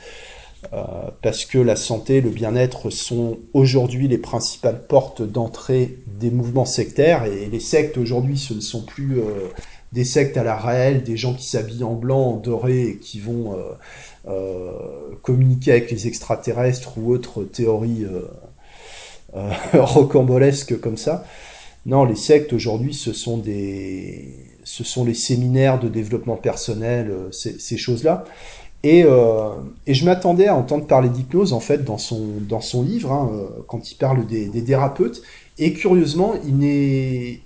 Euh, 0.73 0.83
parce 1.21 1.45
que 1.45 1.57
la 1.57 1.77
santé, 1.77 2.19
le 2.19 2.29
bien-être 2.29 2.89
sont 2.89 3.37
aujourd'hui 3.53 4.09
les 4.09 4.17
principales 4.17 4.85
portes 4.85 5.21
d'entrée 5.21 5.97
des 6.19 6.31
mouvements 6.31 6.65
sectaires 6.65 7.23
et 7.23 7.45
les 7.45 7.61
sectes 7.61 7.97
aujourd'hui 7.97 8.37
ce 8.37 8.53
ne 8.53 8.59
sont 8.59 8.81
plus 8.81 9.19
euh, 9.19 9.47
des 9.93 10.03
sectes 10.03 10.35
à 10.35 10.43
la 10.43 10.57
réelle, 10.57 11.03
des 11.03 11.15
gens 11.15 11.33
qui 11.33 11.47
s'habillent 11.47 11.85
en 11.85 11.93
blanc, 11.93 12.21
en 12.21 12.35
doré 12.35 12.87
et 12.87 12.97
qui 12.97 13.21
vont 13.21 13.57
euh, 14.27 14.71
communiquer 15.21 15.71
avec 15.71 15.91
les 15.91 16.07
extraterrestres 16.07 16.97
ou 16.97 17.13
autres 17.13 17.45
théories 17.45 18.05
rocambolesques 19.73 20.79
comme 20.81 20.97
ça. 20.97 21.23
Non, 21.85 22.03
les 22.03 22.15
sectes 22.15 22.51
aujourd'hui 22.51 22.93
ce 22.93 23.13
sont 23.13 23.37
des 23.37 24.35
ce 24.65 24.83
sont 24.83 25.05
les 25.05 25.13
séminaires 25.13 25.79
de 25.79 25.87
développement 25.87 26.35
personnel, 26.35 27.11
ces 27.31 27.77
choses-là. 27.77 28.25
Et, 28.83 29.03
euh, 29.03 29.49
et, 29.87 29.93
je 29.93 30.05
m'attendais 30.05 30.47
à 30.47 30.55
entendre 30.55 30.87
parler 30.87 31.09
d'hypnose 31.09 31.51
en 31.51 31.59
fait 31.59 31.83
dans 31.83 31.97
son 31.97 32.25
dans 32.47 32.61
son 32.61 32.81
livre 32.81 33.11
hein, 33.11 33.29
euh, 33.33 33.47
quand 33.67 33.91
il 33.91 33.95
parle 33.95 34.25
des, 34.25 34.47
des 34.47 34.63
thérapeutes. 34.63 35.21
Et 35.57 35.73
curieusement, 35.73 36.35
il 36.47 36.63
est 36.63 37.41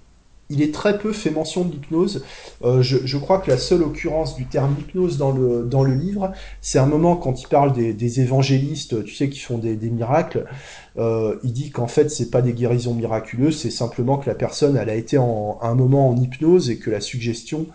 il 0.49 0.61
est 0.61 0.73
très 0.73 0.99
peu 0.99 1.13
fait 1.13 1.31
mention 1.31 1.63
de 1.63 1.71
l'hypnose. 1.71 2.23
Euh, 2.63 2.81
je, 2.81 2.97
je, 3.05 3.17
crois 3.17 3.39
que 3.39 3.49
la 3.49 3.57
seule 3.57 3.81
occurrence 3.81 4.35
du 4.35 4.45
terme 4.45 4.75
hypnose 4.79 5.17
dans 5.17 5.31
le 5.31 5.63
dans 5.63 5.83
le 5.83 5.93
livre, 5.95 6.31
c'est 6.61 6.79
un 6.79 6.85
moment 6.85 7.15
quand 7.15 7.41
il 7.41 7.47
parle 7.47 7.73
des, 7.73 7.93
des 7.93 8.21
évangélistes, 8.21 9.03
tu 9.03 9.15
sais, 9.15 9.29
qui 9.29 9.39
font 9.39 9.57
des, 9.57 9.75
des 9.75 9.89
miracles. 9.89 10.45
Euh, 10.97 11.37
il 11.43 11.53
dit 11.53 11.71
qu'en 11.71 11.87
fait, 11.87 12.09
c'est 12.09 12.29
pas 12.29 12.41
des 12.41 12.53
guérisons 12.53 12.93
miraculeuses, 12.93 13.57
c'est 13.57 13.71
simplement 13.71 14.17
que 14.17 14.29
la 14.29 14.35
personne, 14.35 14.77
elle 14.77 14.89
a 14.89 14.95
été 14.95 15.17
en, 15.17 15.57
un 15.61 15.73
moment 15.73 16.09
en 16.09 16.15
hypnose 16.15 16.69
et 16.69 16.77
que 16.77 16.91
la 16.91 17.01
suggestion 17.01 17.65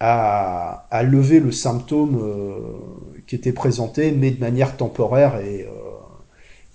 à, 0.00 1.02
lever 1.02 1.40
le 1.40 1.52
symptôme 1.52 2.18
euh, 2.20 3.22
qui 3.26 3.34
était 3.34 3.52
présenté, 3.52 4.12
mais 4.12 4.30
de 4.30 4.40
manière 4.40 4.76
temporaire 4.76 5.38
et, 5.38 5.62
euh, 5.62 5.70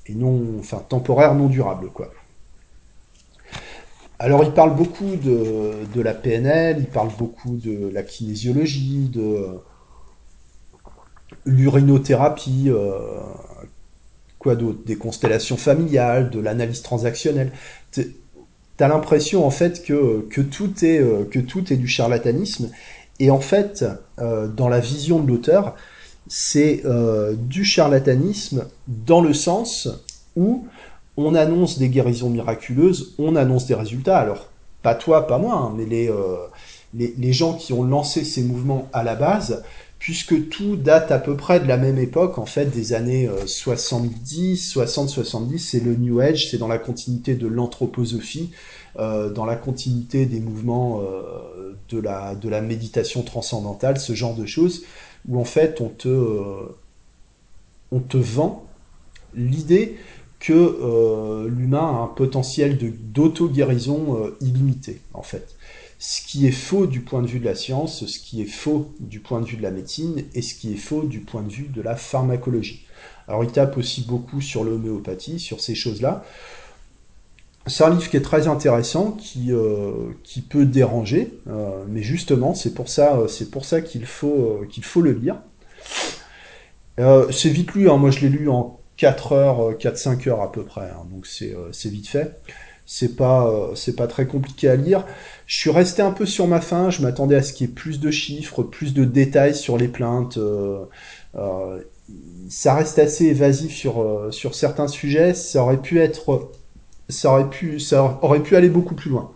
et 0.08 0.16
non, 0.16 0.42
enfin 0.60 0.84
temporaire 0.88 1.36
non 1.36 1.48
durable, 1.48 1.90
quoi. 1.90 2.12
Alors 4.18 4.44
il 4.44 4.52
parle 4.52 4.76
beaucoup 4.76 5.16
de, 5.16 5.72
de, 5.96 6.02
la 6.02 6.14
PNL, 6.14 6.78
il 6.80 6.86
parle 6.86 7.10
beaucoup 7.18 7.56
de 7.56 7.90
la 7.92 8.04
kinésiologie, 8.04 9.10
de 9.12 9.60
l'urinothérapie, 11.46 12.66
euh, 12.68 13.00
quoi 14.38 14.56
d'autre, 14.56 14.80
des 14.86 14.96
constellations 14.96 15.58
familiales, 15.58 16.30
de 16.30 16.40
l'analyse 16.40 16.84
transactionnelle. 16.84 17.52
T'as 18.78 18.88
l'impression 18.88 19.44
en 19.44 19.50
fait 19.50 19.84
que, 19.84 20.28
que, 20.30 20.42
tout 20.42 20.86
est, 20.86 21.02
que 21.30 21.40
tout 21.40 21.74
est 21.74 21.78
du 21.78 21.88
charlatanisme 21.88 22.70
et 23.22 23.30
en 23.30 23.40
fait, 23.40 23.86
euh, 24.20 24.48
dans 24.48 24.68
la 24.68 24.80
vision 24.80 25.20
de 25.20 25.28
l'auteur, 25.28 25.76
c'est 26.28 26.82
euh, 26.86 27.36
du 27.38 27.64
charlatanisme 27.64 28.66
dans 28.88 29.22
le 29.22 29.36
sens 29.36 29.88
où 30.36 30.66
on 31.18 31.36
annonce 31.36 31.78
des 31.78 31.90
guérisons 31.90 32.32
miraculeuses, 32.32 33.14
on 33.20 33.36
annonce 33.36 33.68
des 33.68 33.76
résultats. 33.76 34.18
Alors, 34.18 34.50
pas 34.82 34.96
toi, 34.96 35.28
pas 35.28 35.38
moi, 35.38 35.54
hein, 35.54 35.74
mais 35.78 35.86
les, 35.86 36.10
euh, 36.10 36.38
les, 36.96 37.14
les, 37.16 37.32
gens 37.32 37.54
qui 37.54 37.74
ont 37.74 37.84
lancé 37.84 38.24
ces 38.24 38.42
mouvements 38.42 38.90
à 38.92 39.04
la 39.04 39.14
base, 39.14 39.64
puisque 40.00 40.50
tout 40.50 40.76
date 40.76 41.12
à 41.12 41.20
peu 41.20 41.38
près 41.38 41.60
de 41.60 41.68
la 41.68 41.78
même 41.78 42.00
époque, 42.00 42.40
en 42.40 42.48
fait, 42.48 42.72
des 42.72 42.94
années 42.94 43.30
70, 43.46 44.58
60, 44.58 45.10
70, 45.10 45.60
c'est 45.60 45.80
le 45.80 45.94
New 45.94 46.22
Age, 46.22 46.50
c'est 46.50 46.58
dans 46.58 46.68
la 46.68 46.80
continuité 46.80 47.36
de 47.36 47.46
l'anthroposophie, 47.46 48.50
dans 48.98 49.46
la 49.46 49.56
continuité 49.56 50.26
des 50.26 50.40
mouvements 50.40 51.02
euh, 51.02 51.78
de, 51.90 52.00
la, 52.00 52.36
de 52.36 52.50
la 52.50 52.62
méditation 52.62 53.24
transcendantale, 53.24 54.00
ce 54.00 54.14
genre 54.14 54.36
de 54.36 54.46
choses, 54.46 54.84
où 55.28 55.40
en 55.40 55.46
fait 55.46 55.82
on 55.82 55.90
te, 55.90 56.08
euh, 56.08 56.76
on 57.92 58.00
te 58.00 58.18
vend 58.18 58.66
l'idée 59.36 59.98
que 60.40 60.54
euh, 60.54 61.48
l'humain 61.48 61.86
a 61.86 62.04
un 62.04 62.08
potentiel 62.08 62.78
d'auto-guérison 63.14 64.18
euh, 64.18 64.38
illimité, 64.42 65.00
en 65.14 65.22
fait. 65.22 65.56
Ce 66.00 66.26
qui 66.26 66.48
est 66.48 66.52
faux 66.52 66.88
du 66.88 67.02
point 67.02 67.22
de 67.22 67.28
vue 67.28 67.40
de 67.40 67.46
la 67.46 67.54
science, 67.54 68.08
ce 68.08 68.20
qui 68.20 68.42
est 68.42 68.46
faux 68.46 68.92
du 69.00 69.20
point 69.20 69.40
de 69.40 69.46
vue 69.46 69.58
de 69.58 69.62
la 69.62 69.70
médecine, 69.70 70.24
et 70.34 70.42
ce 70.42 70.56
qui 70.56 70.74
est 70.74 70.78
faux 70.78 71.04
du 71.04 71.20
point 71.20 71.44
de 71.44 71.52
vue 71.52 71.68
de 71.68 71.82
la 71.82 71.96
pharmacologie. 71.96 72.88
Alors 73.28 73.44
il 73.44 73.52
tape 73.52 73.78
aussi 73.78 74.02
beaucoup 74.02 74.42
sur 74.42 74.64
l'homéopathie, 74.64 75.40
sur 75.40 75.62
ces 75.62 75.76
choses-là. 75.76 76.24
C'est 77.68 77.84
un 77.84 77.92
livre 77.92 78.10
qui 78.10 78.18
est 78.18 78.22
très 78.22 78.48
intéressant, 78.48 79.12
qui, 79.12 79.52
euh, 79.52 79.92
qui 80.24 80.42
peut 80.42 80.66
déranger, 80.66 81.40
euh, 81.48 81.84
mais 81.88 82.02
justement, 82.02 82.56
c'est 82.56 82.74
pour 82.74 82.90
ça, 82.90 83.18
euh, 83.18 83.28
c'est 83.28 83.52
pour 83.52 83.66
ça 83.66 83.82
qu'il 83.82 84.06
faut, 84.08 84.64
qu'il 84.70 84.84
faut 84.84 85.02
le 85.02 85.12
lire. 85.12 85.38
C'est 87.32 87.50
vite 87.50 87.74
lu, 87.74 87.90
hein. 87.90 87.98
moi 87.98 88.12
je 88.12 88.20
l'ai 88.20 88.30
lu 88.30 88.48
en 88.48 88.80
4 88.98 89.32
heures, 89.32 89.78
4-5 89.80 90.30
heures 90.30 90.42
à 90.42 90.52
peu 90.52 90.64
près, 90.64 90.90
hein. 90.90 91.08
donc 91.12 91.26
c'est, 91.26 91.56
vite 91.90 92.08
fait. 92.08 92.40
C'est 92.86 93.16
pas, 93.16 93.72
c'est 93.76 93.96
pas 93.96 94.08
très 94.08 94.28
compliqué 94.28 94.68
à 94.68 94.76
lire. 94.76 95.06
Je 95.48 95.58
suis 95.58 95.72
resté 95.72 96.02
un 96.02 96.12
peu 96.12 96.26
sur 96.26 96.48
ma 96.48 96.62
faim, 96.62 96.90
je 96.90 97.02
m'attendais 97.02 97.36
à 97.36 97.42
ce 97.42 97.54
qu'il 97.54 97.68
y 97.68 97.70
ait 97.72 97.74
plus 97.74 98.00
de 98.00 98.12
chiffres, 98.12 98.64
plus 98.64 98.94
de 98.94 99.06
détails 99.06 99.56
sur 99.56 99.78
les 99.78 99.88
plaintes. 99.88 100.38
ça 102.50 102.74
reste 102.76 103.00
assez 103.00 103.26
évasif 103.26 103.74
sur, 103.74 104.28
sur 104.32 104.54
certains 104.54 104.88
sujets, 104.88 105.34
ça 105.34 105.64
aurait 105.64 105.82
pu 105.82 106.00
être 106.00 106.52
ça 107.12 107.32
aurait 107.32 107.50
pu, 107.50 107.80
ça 107.80 108.20
aurait 108.22 108.42
pu 108.42 108.56
aller 108.56 108.70
beaucoup 108.70 108.96
plus 108.96 109.10
loin. 109.12 109.32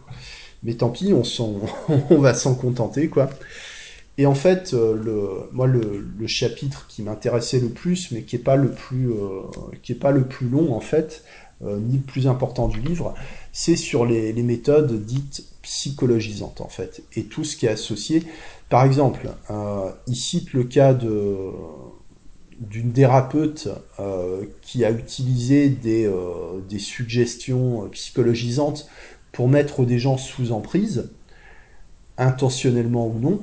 Mais 0.63 0.73
tant 0.73 0.89
pis, 0.89 1.13
on, 1.13 1.23
on 2.09 2.17
va 2.17 2.33
s'en 2.33 2.55
contenter, 2.55 3.07
quoi. 3.07 3.29
Et 4.17 4.25
en 4.25 4.35
fait, 4.35 4.73
euh, 4.73 4.95
le, 4.95 5.49
moi, 5.51 5.67
le, 5.67 6.27
chapitre 6.27 6.87
qui 6.87 7.03
m'intéressait 7.03 7.59
le 7.59 7.69
plus, 7.69 8.11
mais 8.11 8.23
qui 8.23 8.37
est 8.37 8.39
pas 8.39 8.55
le 8.55 8.71
plus, 8.71 9.11
euh, 9.11 9.41
qui 9.83 9.91
est 9.91 9.95
pas 9.95 10.11
le 10.11 10.23
plus 10.23 10.47
long 10.47 10.73
en 10.73 10.79
fait, 10.79 11.23
euh, 11.63 11.79
ni 11.79 11.97
le 11.97 12.03
plus 12.03 12.27
important 12.27 12.67
du 12.67 12.79
livre, 12.79 13.13
c'est 13.51 13.75
sur 13.75 14.05
les, 14.05 14.33
méthodes 14.33 15.05
dites 15.05 15.45
psychologisantes 15.61 16.61
en 16.61 16.69
fait, 16.69 17.03
et 17.15 17.23
tout 17.25 17.43
ce 17.43 17.57
qui 17.57 17.65
est 17.65 17.69
associé. 17.69 18.23
Par 18.69 18.83
exemple, 18.83 19.29
il 20.07 20.15
cite 20.15 20.53
le 20.53 20.63
cas 20.63 20.93
de 20.93 21.51
d'une 22.59 22.93
thérapeute 22.93 23.69
euh, 23.99 24.45
qui 24.61 24.85
a 24.85 24.91
utilisé 24.91 25.69
des, 25.69 26.05
euh, 26.05 26.61
des, 26.67 26.79
suggestions 26.79 27.89
psychologisantes 27.89 28.87
pour 29.31 29.49
mettre 29.49 29.85
des 29.85 29.99
gens 29.99 30.17
sous 30.17 30.51
emprise, 30.51 31.09
intentionnellement 32.17 33.07
ou 33.07 33.19
non, 33.19 33.41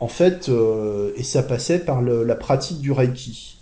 en 0.00 0.08
fait, 0.08 0.48
euh, 0.48 1.12
et 1.16 1.24
ça 1.24 1.42
passait 1.42 1.80
par 1.80 2.02
la 2.02 2.36
pratique 2.36 2.80
du 2.80 2.92
Reiki. 2.92 3.56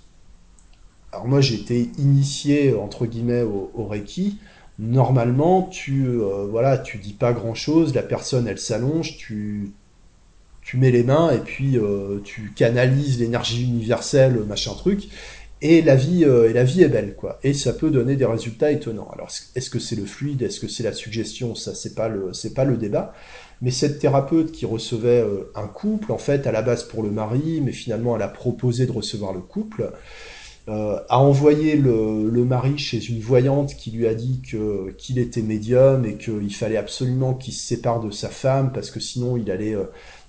Alors 1.12 1.27
moi 1.27 1.41
j'ai 1.41 1.55
été 1.55 1.91
initié 1.97 2.75
entre 2.75 3.07
guillemets 3.07 3.43
au, 3.43 3.71
au 3.75 3.87
Reiki. 3.87 4.39
Normalement, 4.79 5.62
tu 5.62 6.07
voilà, 6.51 6.77
tu 6.77 6.99
dis 6.99 7.15
pas 7.15 7.33
grand 7.33 7.55
chose, 7.55 7.95
la 7.95 8.03
personne 8.03 8.47
elle 8.47 8.59
s'allonge, 8.59 9.17
tu 9.17 9.73
tu 10.66 10.79
mets 10.79 10.90
les 10.90 11.05
mains 11.05 11.31
et 11.31 11.38
puis 11.38 11.79
euh, 11.79 12.18
tu 12.24 12.50
canalises 12.57 13.20
l'énergie 13.20 13.62
universelle, 13.62 14.40
machin 14.48 14.74
truc, 14.74 15.09
et 15.62 15.81
la 15.81 15.94
vie 15.94 16.24
euh, 16.24 16.50
et 16.50 16.52
la 16.52 16.64
vie 16.64 16.83
est 16.83 16.88
belle 16.88 17.14
quoi. 17.14 17.38
Et 17.44 17.55
ça 17.55 17.72
peut 17.72 17.88
donner 17.88 18.16
des 18.16 18.24
résultats 18.24 18.72
étonnants. 18.72 19.09
Alors 19.12 19.29
est-ce 19.55 19.70
que 19.70 19.79
c'est 19.79 19.94
le 19.94 20.05
fluide, 20.05 20.42
est-ce 20.42 20.59
que 20.59 20.66
c'est 20.66 20.83
la 20.83 20.92
suggestion, 20.92 21.55
ça 21.55 21.72
c'est 21.76 21.94
pas 21.94 22.09
le 22.09 22.33
c'est 22.33 22.52
pas 22.52 22.64
le 22.64 22.76
débat. 22.76 23.14
Mais 23.62 23.70
cette 23.70 24.00
thérapeute 24.00 24.50
qui 24.50 24.66
recevait 24.66 25.20
euh, 25.20 25.52
un 25.55 25.68
couple, 25.68 26.11
en 26.11 26.18
fait, 26.18 26.48
à 26.48 26.52
la 26.52 26.62
base 26.62 26.83
pour 26.83 27.05
le 27.05 27.12
mari, 27.12 27.61
mais 27.64 27.72
finalement 27.72 28.16
elle 28.16 28.22
a 28.22 28.29
proposé 28.29 28.87
de 28.87 28.92
recevoir 28.92 29.33
le 29.33 29.40
couple. 29.40 29.92
Euh, 30.68 30.98
a 31.09 31.18
envoyé 31.20 31.76
le, 31.76 32.44
mari 32.44 32.79
chez 32.79 33.05
une 33.05 33.20
voyante 33.20 33.74
qui 33.76 33.90
lui 33.90 34.07
a 34.07 34.14
dit 34.14 34.40
que 34.48 34.90
qu'il 34.98 35.18
était 35.18 35.42
médium 35.42 36.05
et 36.05 36.16
qu'il 36.16 36.55
fallait 36.55 36.76
absolument 36.76 37.35
qu'il 37.35 37.55
se 37.55 37.66
sépare 37.66 38.00
de 38.00 38.11
sa 38.11 38.29
femme 38.29 38.72
parce 38.72 38.90
que 38.90 39.00
sinon 39.00 39.37
il 39.37 39.50
allait 39.50 39.76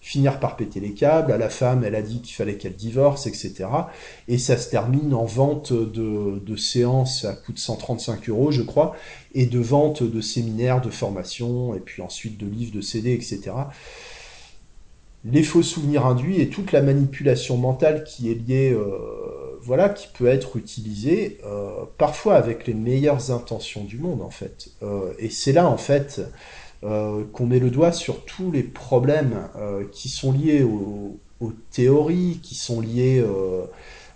finir 0.08 0.40
par 0.40 0.56
péter 0.56 0.80
les 0.80 0.94
câbles. 0.94 1.32
À 1.32 1.38
la 1.38 1.50
femme, 1.50 1.84
elle 1.84 1.96
a 1.96 2.02
dit 2.02 2.22
qu'il 2.22 2.34
fallait 2.34 2.56
qu'elle 2.56 2.76
divorce, 2.76 3.28
etc. 3.28 3.66
Et 4.28 4.38
ça 4.38 4.58
se 4.58 4.70
termine 4.70 5.14
en 5.14 5.26
vente 5.26 5.74
de, 5.74 6.40
de 6.40 6.56
séances 6.56 7.26
à 7.26 7.34
coût 7.34 7.52
de 7.52 7.60
135 7.60 8.30
euros, 8.30 8.52
je 8.52 8.62
crois, 8.62 8.96
et 9.34 9.46
de 9.46 9.60
vente 9.60 10.04
de 10.04 10.22
séminaires, 10.22 10.82
de 10.82 10.90
formation, 10.90 11.76
et 11.76 11.80
puis 11.80 12.02
ensuite 12.02 12.38
de 12.38 12.48
livres, 12.48 12.74
de 12.74 12.82
CD, 12.82 13.14
etc. 13.14 13.52
Les 15.26 15.44
faux 15.44 15.64
souvenirs 15.64 16.06
induits 16.06 16.40
et 16.40 16.48
toute 16.48 16.72
la 16.72 16.82
manipulation 16.82 17.58
mentale 17.58 18.06
qui 18.06 18.32
est 18.32 18.36
liée, 18.36 18.72
euh, 18.72 18.88
voilà, 19.68 19.90
qui 19.90 20.08
peut 20.08 20.28
être 20.28 20.56
utilisée, 20.56 21.40
euh, 21.46 21.84
parfois 21.98 22.36
avec 22.36 22.66
les 22.68 22.74
meilleures 22.74 23.32
intentions 23.32 23.84
du 23.84 23.98
monde, 23.98 24.22
en 24.22 24.30
fait. 24.30 24.70
Euh, 24.82 25.12
et 25.20 25.30
c'est 25.30 25.52
là, 25.52 25.68
en 25.68 25.76
fait, 25.76 26.22
euh, 26.86 27.26
qu'on 27.34 27.46
met 27.48 27.60
le 27.60 27.70
doigt 27.70 27.92
sur 27.92 28.24
tous 28.24 28.50
les 28.50 28.64
problèmes 28.64 29.50
qui 29.92 30.08
sont 30.08 30.32
liés 30.32 30.64
aux, 30.64 31.20
théories, 31.72 32.40
qui 32.42 32.56
sont 32.56 32.80
liés 32.80 33.24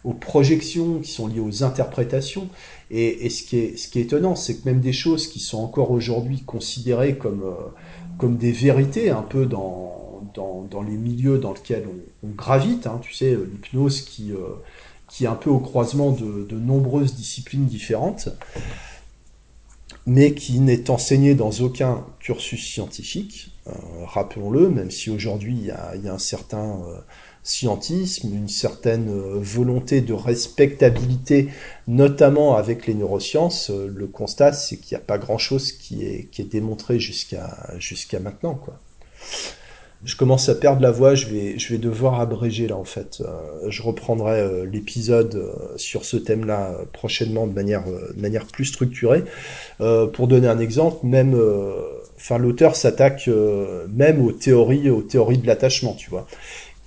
aux 0.06 0.14
projections, 0.14 1.00
qui 1.00 1.12
sont 1.12 1.28
liés 1.28 1.42
aux 1.42 1.64
interprétations. 1.64 2.48
Et, 2.90 3.30
ce, 3.30 3.44
qui 3.44 3.58
est, 3.58 3.78
ce 3.78 3.90
qui 3.90 4.00
est 4.00 4.04
étonnant, 4.04 4.36
c'est 4.36 4.56
que 4.56 4.66
même 4.66 4.80
des 4.80 4.94
choses 4.94 5.28
qui 5.28 5.40
sont 5.40 5.62
encore 5.62 5.92
aujourd'hui 5.92 6.44
considérées 6.46 7.18
comme, 7.18 7.44
comme 8.18 8.38
des 8.38 8.54
vérités, 8.54 9.10
un 9.10 9.22
peu 9.22 9.46
dans, 9.46 10.22
dans, 10.34 10.62
dans 10.62 10.82
les 10.82 10.96
milieux 10.96 11.40
dans 11.40 11.52
lesquels 11.52 11.88
on, 12.24 12.30
gravite, 12.30 12.88
hein, 12.88 13.00
tu 13.02 13.14
sais, 13.14 13.32
l'hypnose 13.32 14.02
qui, 14.02 14.32
qui 15.12 15.26
est 15.26 15.28
un 15.28 15.36
peu 15.36 15.50
au 15.50 15.60
croisement 15.60 16.12
de, 16.12 16.58
nombreuses 16.58 17.14
disciplines 17.14 17.66
différentes, 17.66 18.30
mais 20.06 20.34
qui 20.34 20.60
n'est 20.60 20.90
enseigné 20.90 21.36
dans 21.36 21.52
aucun 21.52 22.06
cursus 22.20 22.66
scientifique, 22.66 23.52
euh, 23.68 23.72
rappelons-le, 24.06 24.70
même 24.70 24.90
si 24.90 25.10
aujourd'hui 25.10 25.56
il 25.60 25.66
y 25.66 25.72
a, 25.72 26.14
un 26.14 26.18
certain 26.18 26.82
euh, 26.88 26.98
scientisme, 27.44 28.34
une 28.34 28.48
certaine 28.48 29.10
euh, 29.10 29.38
volonté 29.40 30.00
de 30.02 30.14
respectabilité, 30.14 31.50
notamment 31.88 32.56
avec 32.56 32.88
les 32.88 32.96
neurosciences, 32.96 33.70
le 33.70 34.08
constat 34.08 34.54
c'est 34.54 34.78
qu'il 34.78 34.96
n'y 34.96 35.04
a 35.04 35.06
pas 35.06 35.18
grand-chose 35.18 35.74
qui 35.74 36.06
est, 36.06 36.30
qui 36.32 36.42
est 36.42 36.52
démontré 36.52 37.00
jusqu'à 37.00 37.76
jusqu'à 37.78 38.20
maintenant. 38.20 38.56
Quoi 38.56 38.80
je 40.04 40.16
commence 40.16 40.50
à 40.50 40.56
perdre 40.56 40.82
la 40.82 40.90
voix, 40.90 41.14
je 41.14 41.28
vais, 41.28 41.60
je 41.60 41.72
vais 41.72 41.78
devoir 41.78 42.20
abréger 42.20 42.68
là 42.68 42.76
en 42.76 42.84
fait. 42.84 43.22
Euh, 43.22 43.70
je 43.70 43.84
reprendrai 43.84 44.40
euh, 44.40 44.66
l'épisode 44.66 45.36
euh, 45.36 45.78
sur 45.78 46.06
ce 46.06 46.18
thème-là 46.18 46.76
prochainement 46.92 47.46
de 47.46 47.54
manière, 47.54 47.84
de 47.86 48.20
manière 48.20 48.46
plus 48.46 48.66
structurée. 48.66 49.24
pour 50.14 50.28
donner 50.28 50.48
un 50.48 50.60
exemple, 50.60 51.06
même, 51.06 51.40
enfin 52.18 52.38
l'auteur 52.38 52.76
s'attaque 52.76 53.30
même 53.90 54.26
aux 54.26 54.32
théories, 54.32 54.90
aux 54.90 55.02
théories 55.02 55.38
de 55.38 55.48
l'attachement, 55.48 55.94
tu 55.94 56.10
vois. 56.10 56.28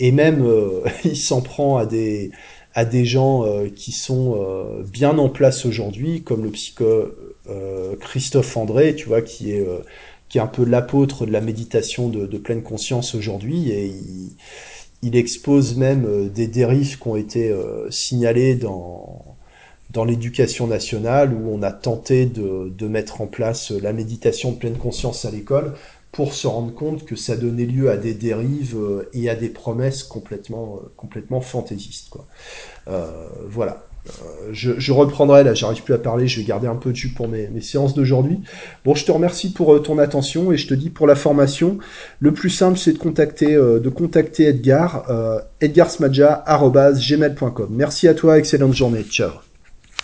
Et 0.01 0.11
même 0.11 0.45
il 1.05 1.17
s'en 1.17 1.41
prend 1.41 1.77
à 1.77 1.87
des, 1.87 2.33
à 2.75 2.85
des 2.85 3.05
gens 3.05 3.45
qui 3.75 3.93
sont 3.93 4.83
bien 4.91 5.19
en 5.19 5.29
place 5.29 5.67
aujourd'hui, 5.67 6.23
comme 6.23 6.45
le 6.45 6.51
psycho 6.51 7.13
Christophe 8.01 8.57
André, 8.57 8.95
tu 8.95 9.07
vois, 9.07 9.23
qui 9.23 9.53
est 9.53 9.67
qui 10.35 10.39
est 10.39 10.41
un 10.41 10.49
peu 10.49 10.65
l'apôtre 10.65 11.27
de 11.27 11.31
la 11.31 11.41
méditation 11.41 12.09
de, 12.09 12.27
pleine 12.39 12.65
conscience 12.65 13.15
aujourd'hui, 13.15 13.71
et 13.71 13.95
il, 15.01 15.15
expose 15.15 15.77
même 15.77 16.07
euh, 16.07 16.29
des 16.29 16.49
dérives 16.49 16.99
qui 16.99 17.07
ont 17.07 17.15
été 17.15 17.51
euh, 17.51 17.89
signalées 17.93 18.57
dans, 18.57 19.37
dans 19.91 20.05
l'éducation 20.05 20.67
nationale, 20.67 21.33
où 21.33 21.55
on 21.55 21.63
a 21.63 21.71
tenté 21.71 22.27
de, 22.27 22.69
de, 22.77 22.89
mettre 22.89 23.21
en 23.21 23.29
place 23.29 23.71
la 23.71 23.93
méditation 23.93 24.51
de 24.51 24.57
pleine 24.57 24.77
conscience 24.77 25.25
à 25.25 25.31
l'école, 25.31 25.75
pour 26.11 26.35
se 26.35 26.49
rendre 26.49 26.75
compte 26.75 27.05
que 27.05 27.15
ça 27.15 27.37
donnait 27.37 27.65
lieu 27.65 27.89
à 27.89 27.97
des 27.97 28.15
dérives 28.15 28.77
euh, 28.77 29.09
et 29.13 29.31
à 29.31 29.37
des 29.37 29.51
promesses 29.51 30.03
complètement, 30.03 30.81
complètement 30.97 31.43
fantaisistes. 31.43 32.09
Quoi. 32.11 32.27
Euh, 32.89 33.29
voilà. 33.47 33.87
Euh, 34.07 34.51
je, 34.53 34.93
reprendrai, 34.93 35.45
là 35.45 35.55
j'arrive 35.55 35.83
plus 35.83 35.95
à 35.95 35.99
parler, 35.99 36.29
je 36.29 36.39
vais 36.39 36.45
garder 36.45 36.67
un 36.67 36.77
peu 36.77 36.91
de 36.91 36.97
jus 36.97 37.09
pour 37.09 37.27
mes, 37.27 37.49
séances 37.63 37.95
d'aujourd'hui. 37.95 38.41
Bon, 38.85 38.95
je 38.95 39.07
te 39.07 39.13
remercie 39.13 39.51
pour 39.53 39.75
euh, 39.75 39.79
ton 39.79 39.99
attention 39.99 40.53
et 40.53 40.59
je 40.59 40.69
te 40.69 40.75
dis 40.75 40.91
pour 40.91 41.07
la 41.07 41.15
formation, 41.15 41.79
le 42.21 42.33
plus 42.33 42.51
simple 42.51 42.79
c'est 42.79 42.93
de 42.93 42.99
contacter, 42.99 43.55
euh, 43.55 43.81
de 43.81 43.89
contacter 43.89 44.45
Edgar, 44.45 45.07
edgarsmadja.gmail.com. 45.61 47.69
Merci 47.71 48.09
à 48.09 48.15
toi, 48.15 48.39
excellente 48.39 48.75
journée, 48.75 49.05
ciao 49.05 49.31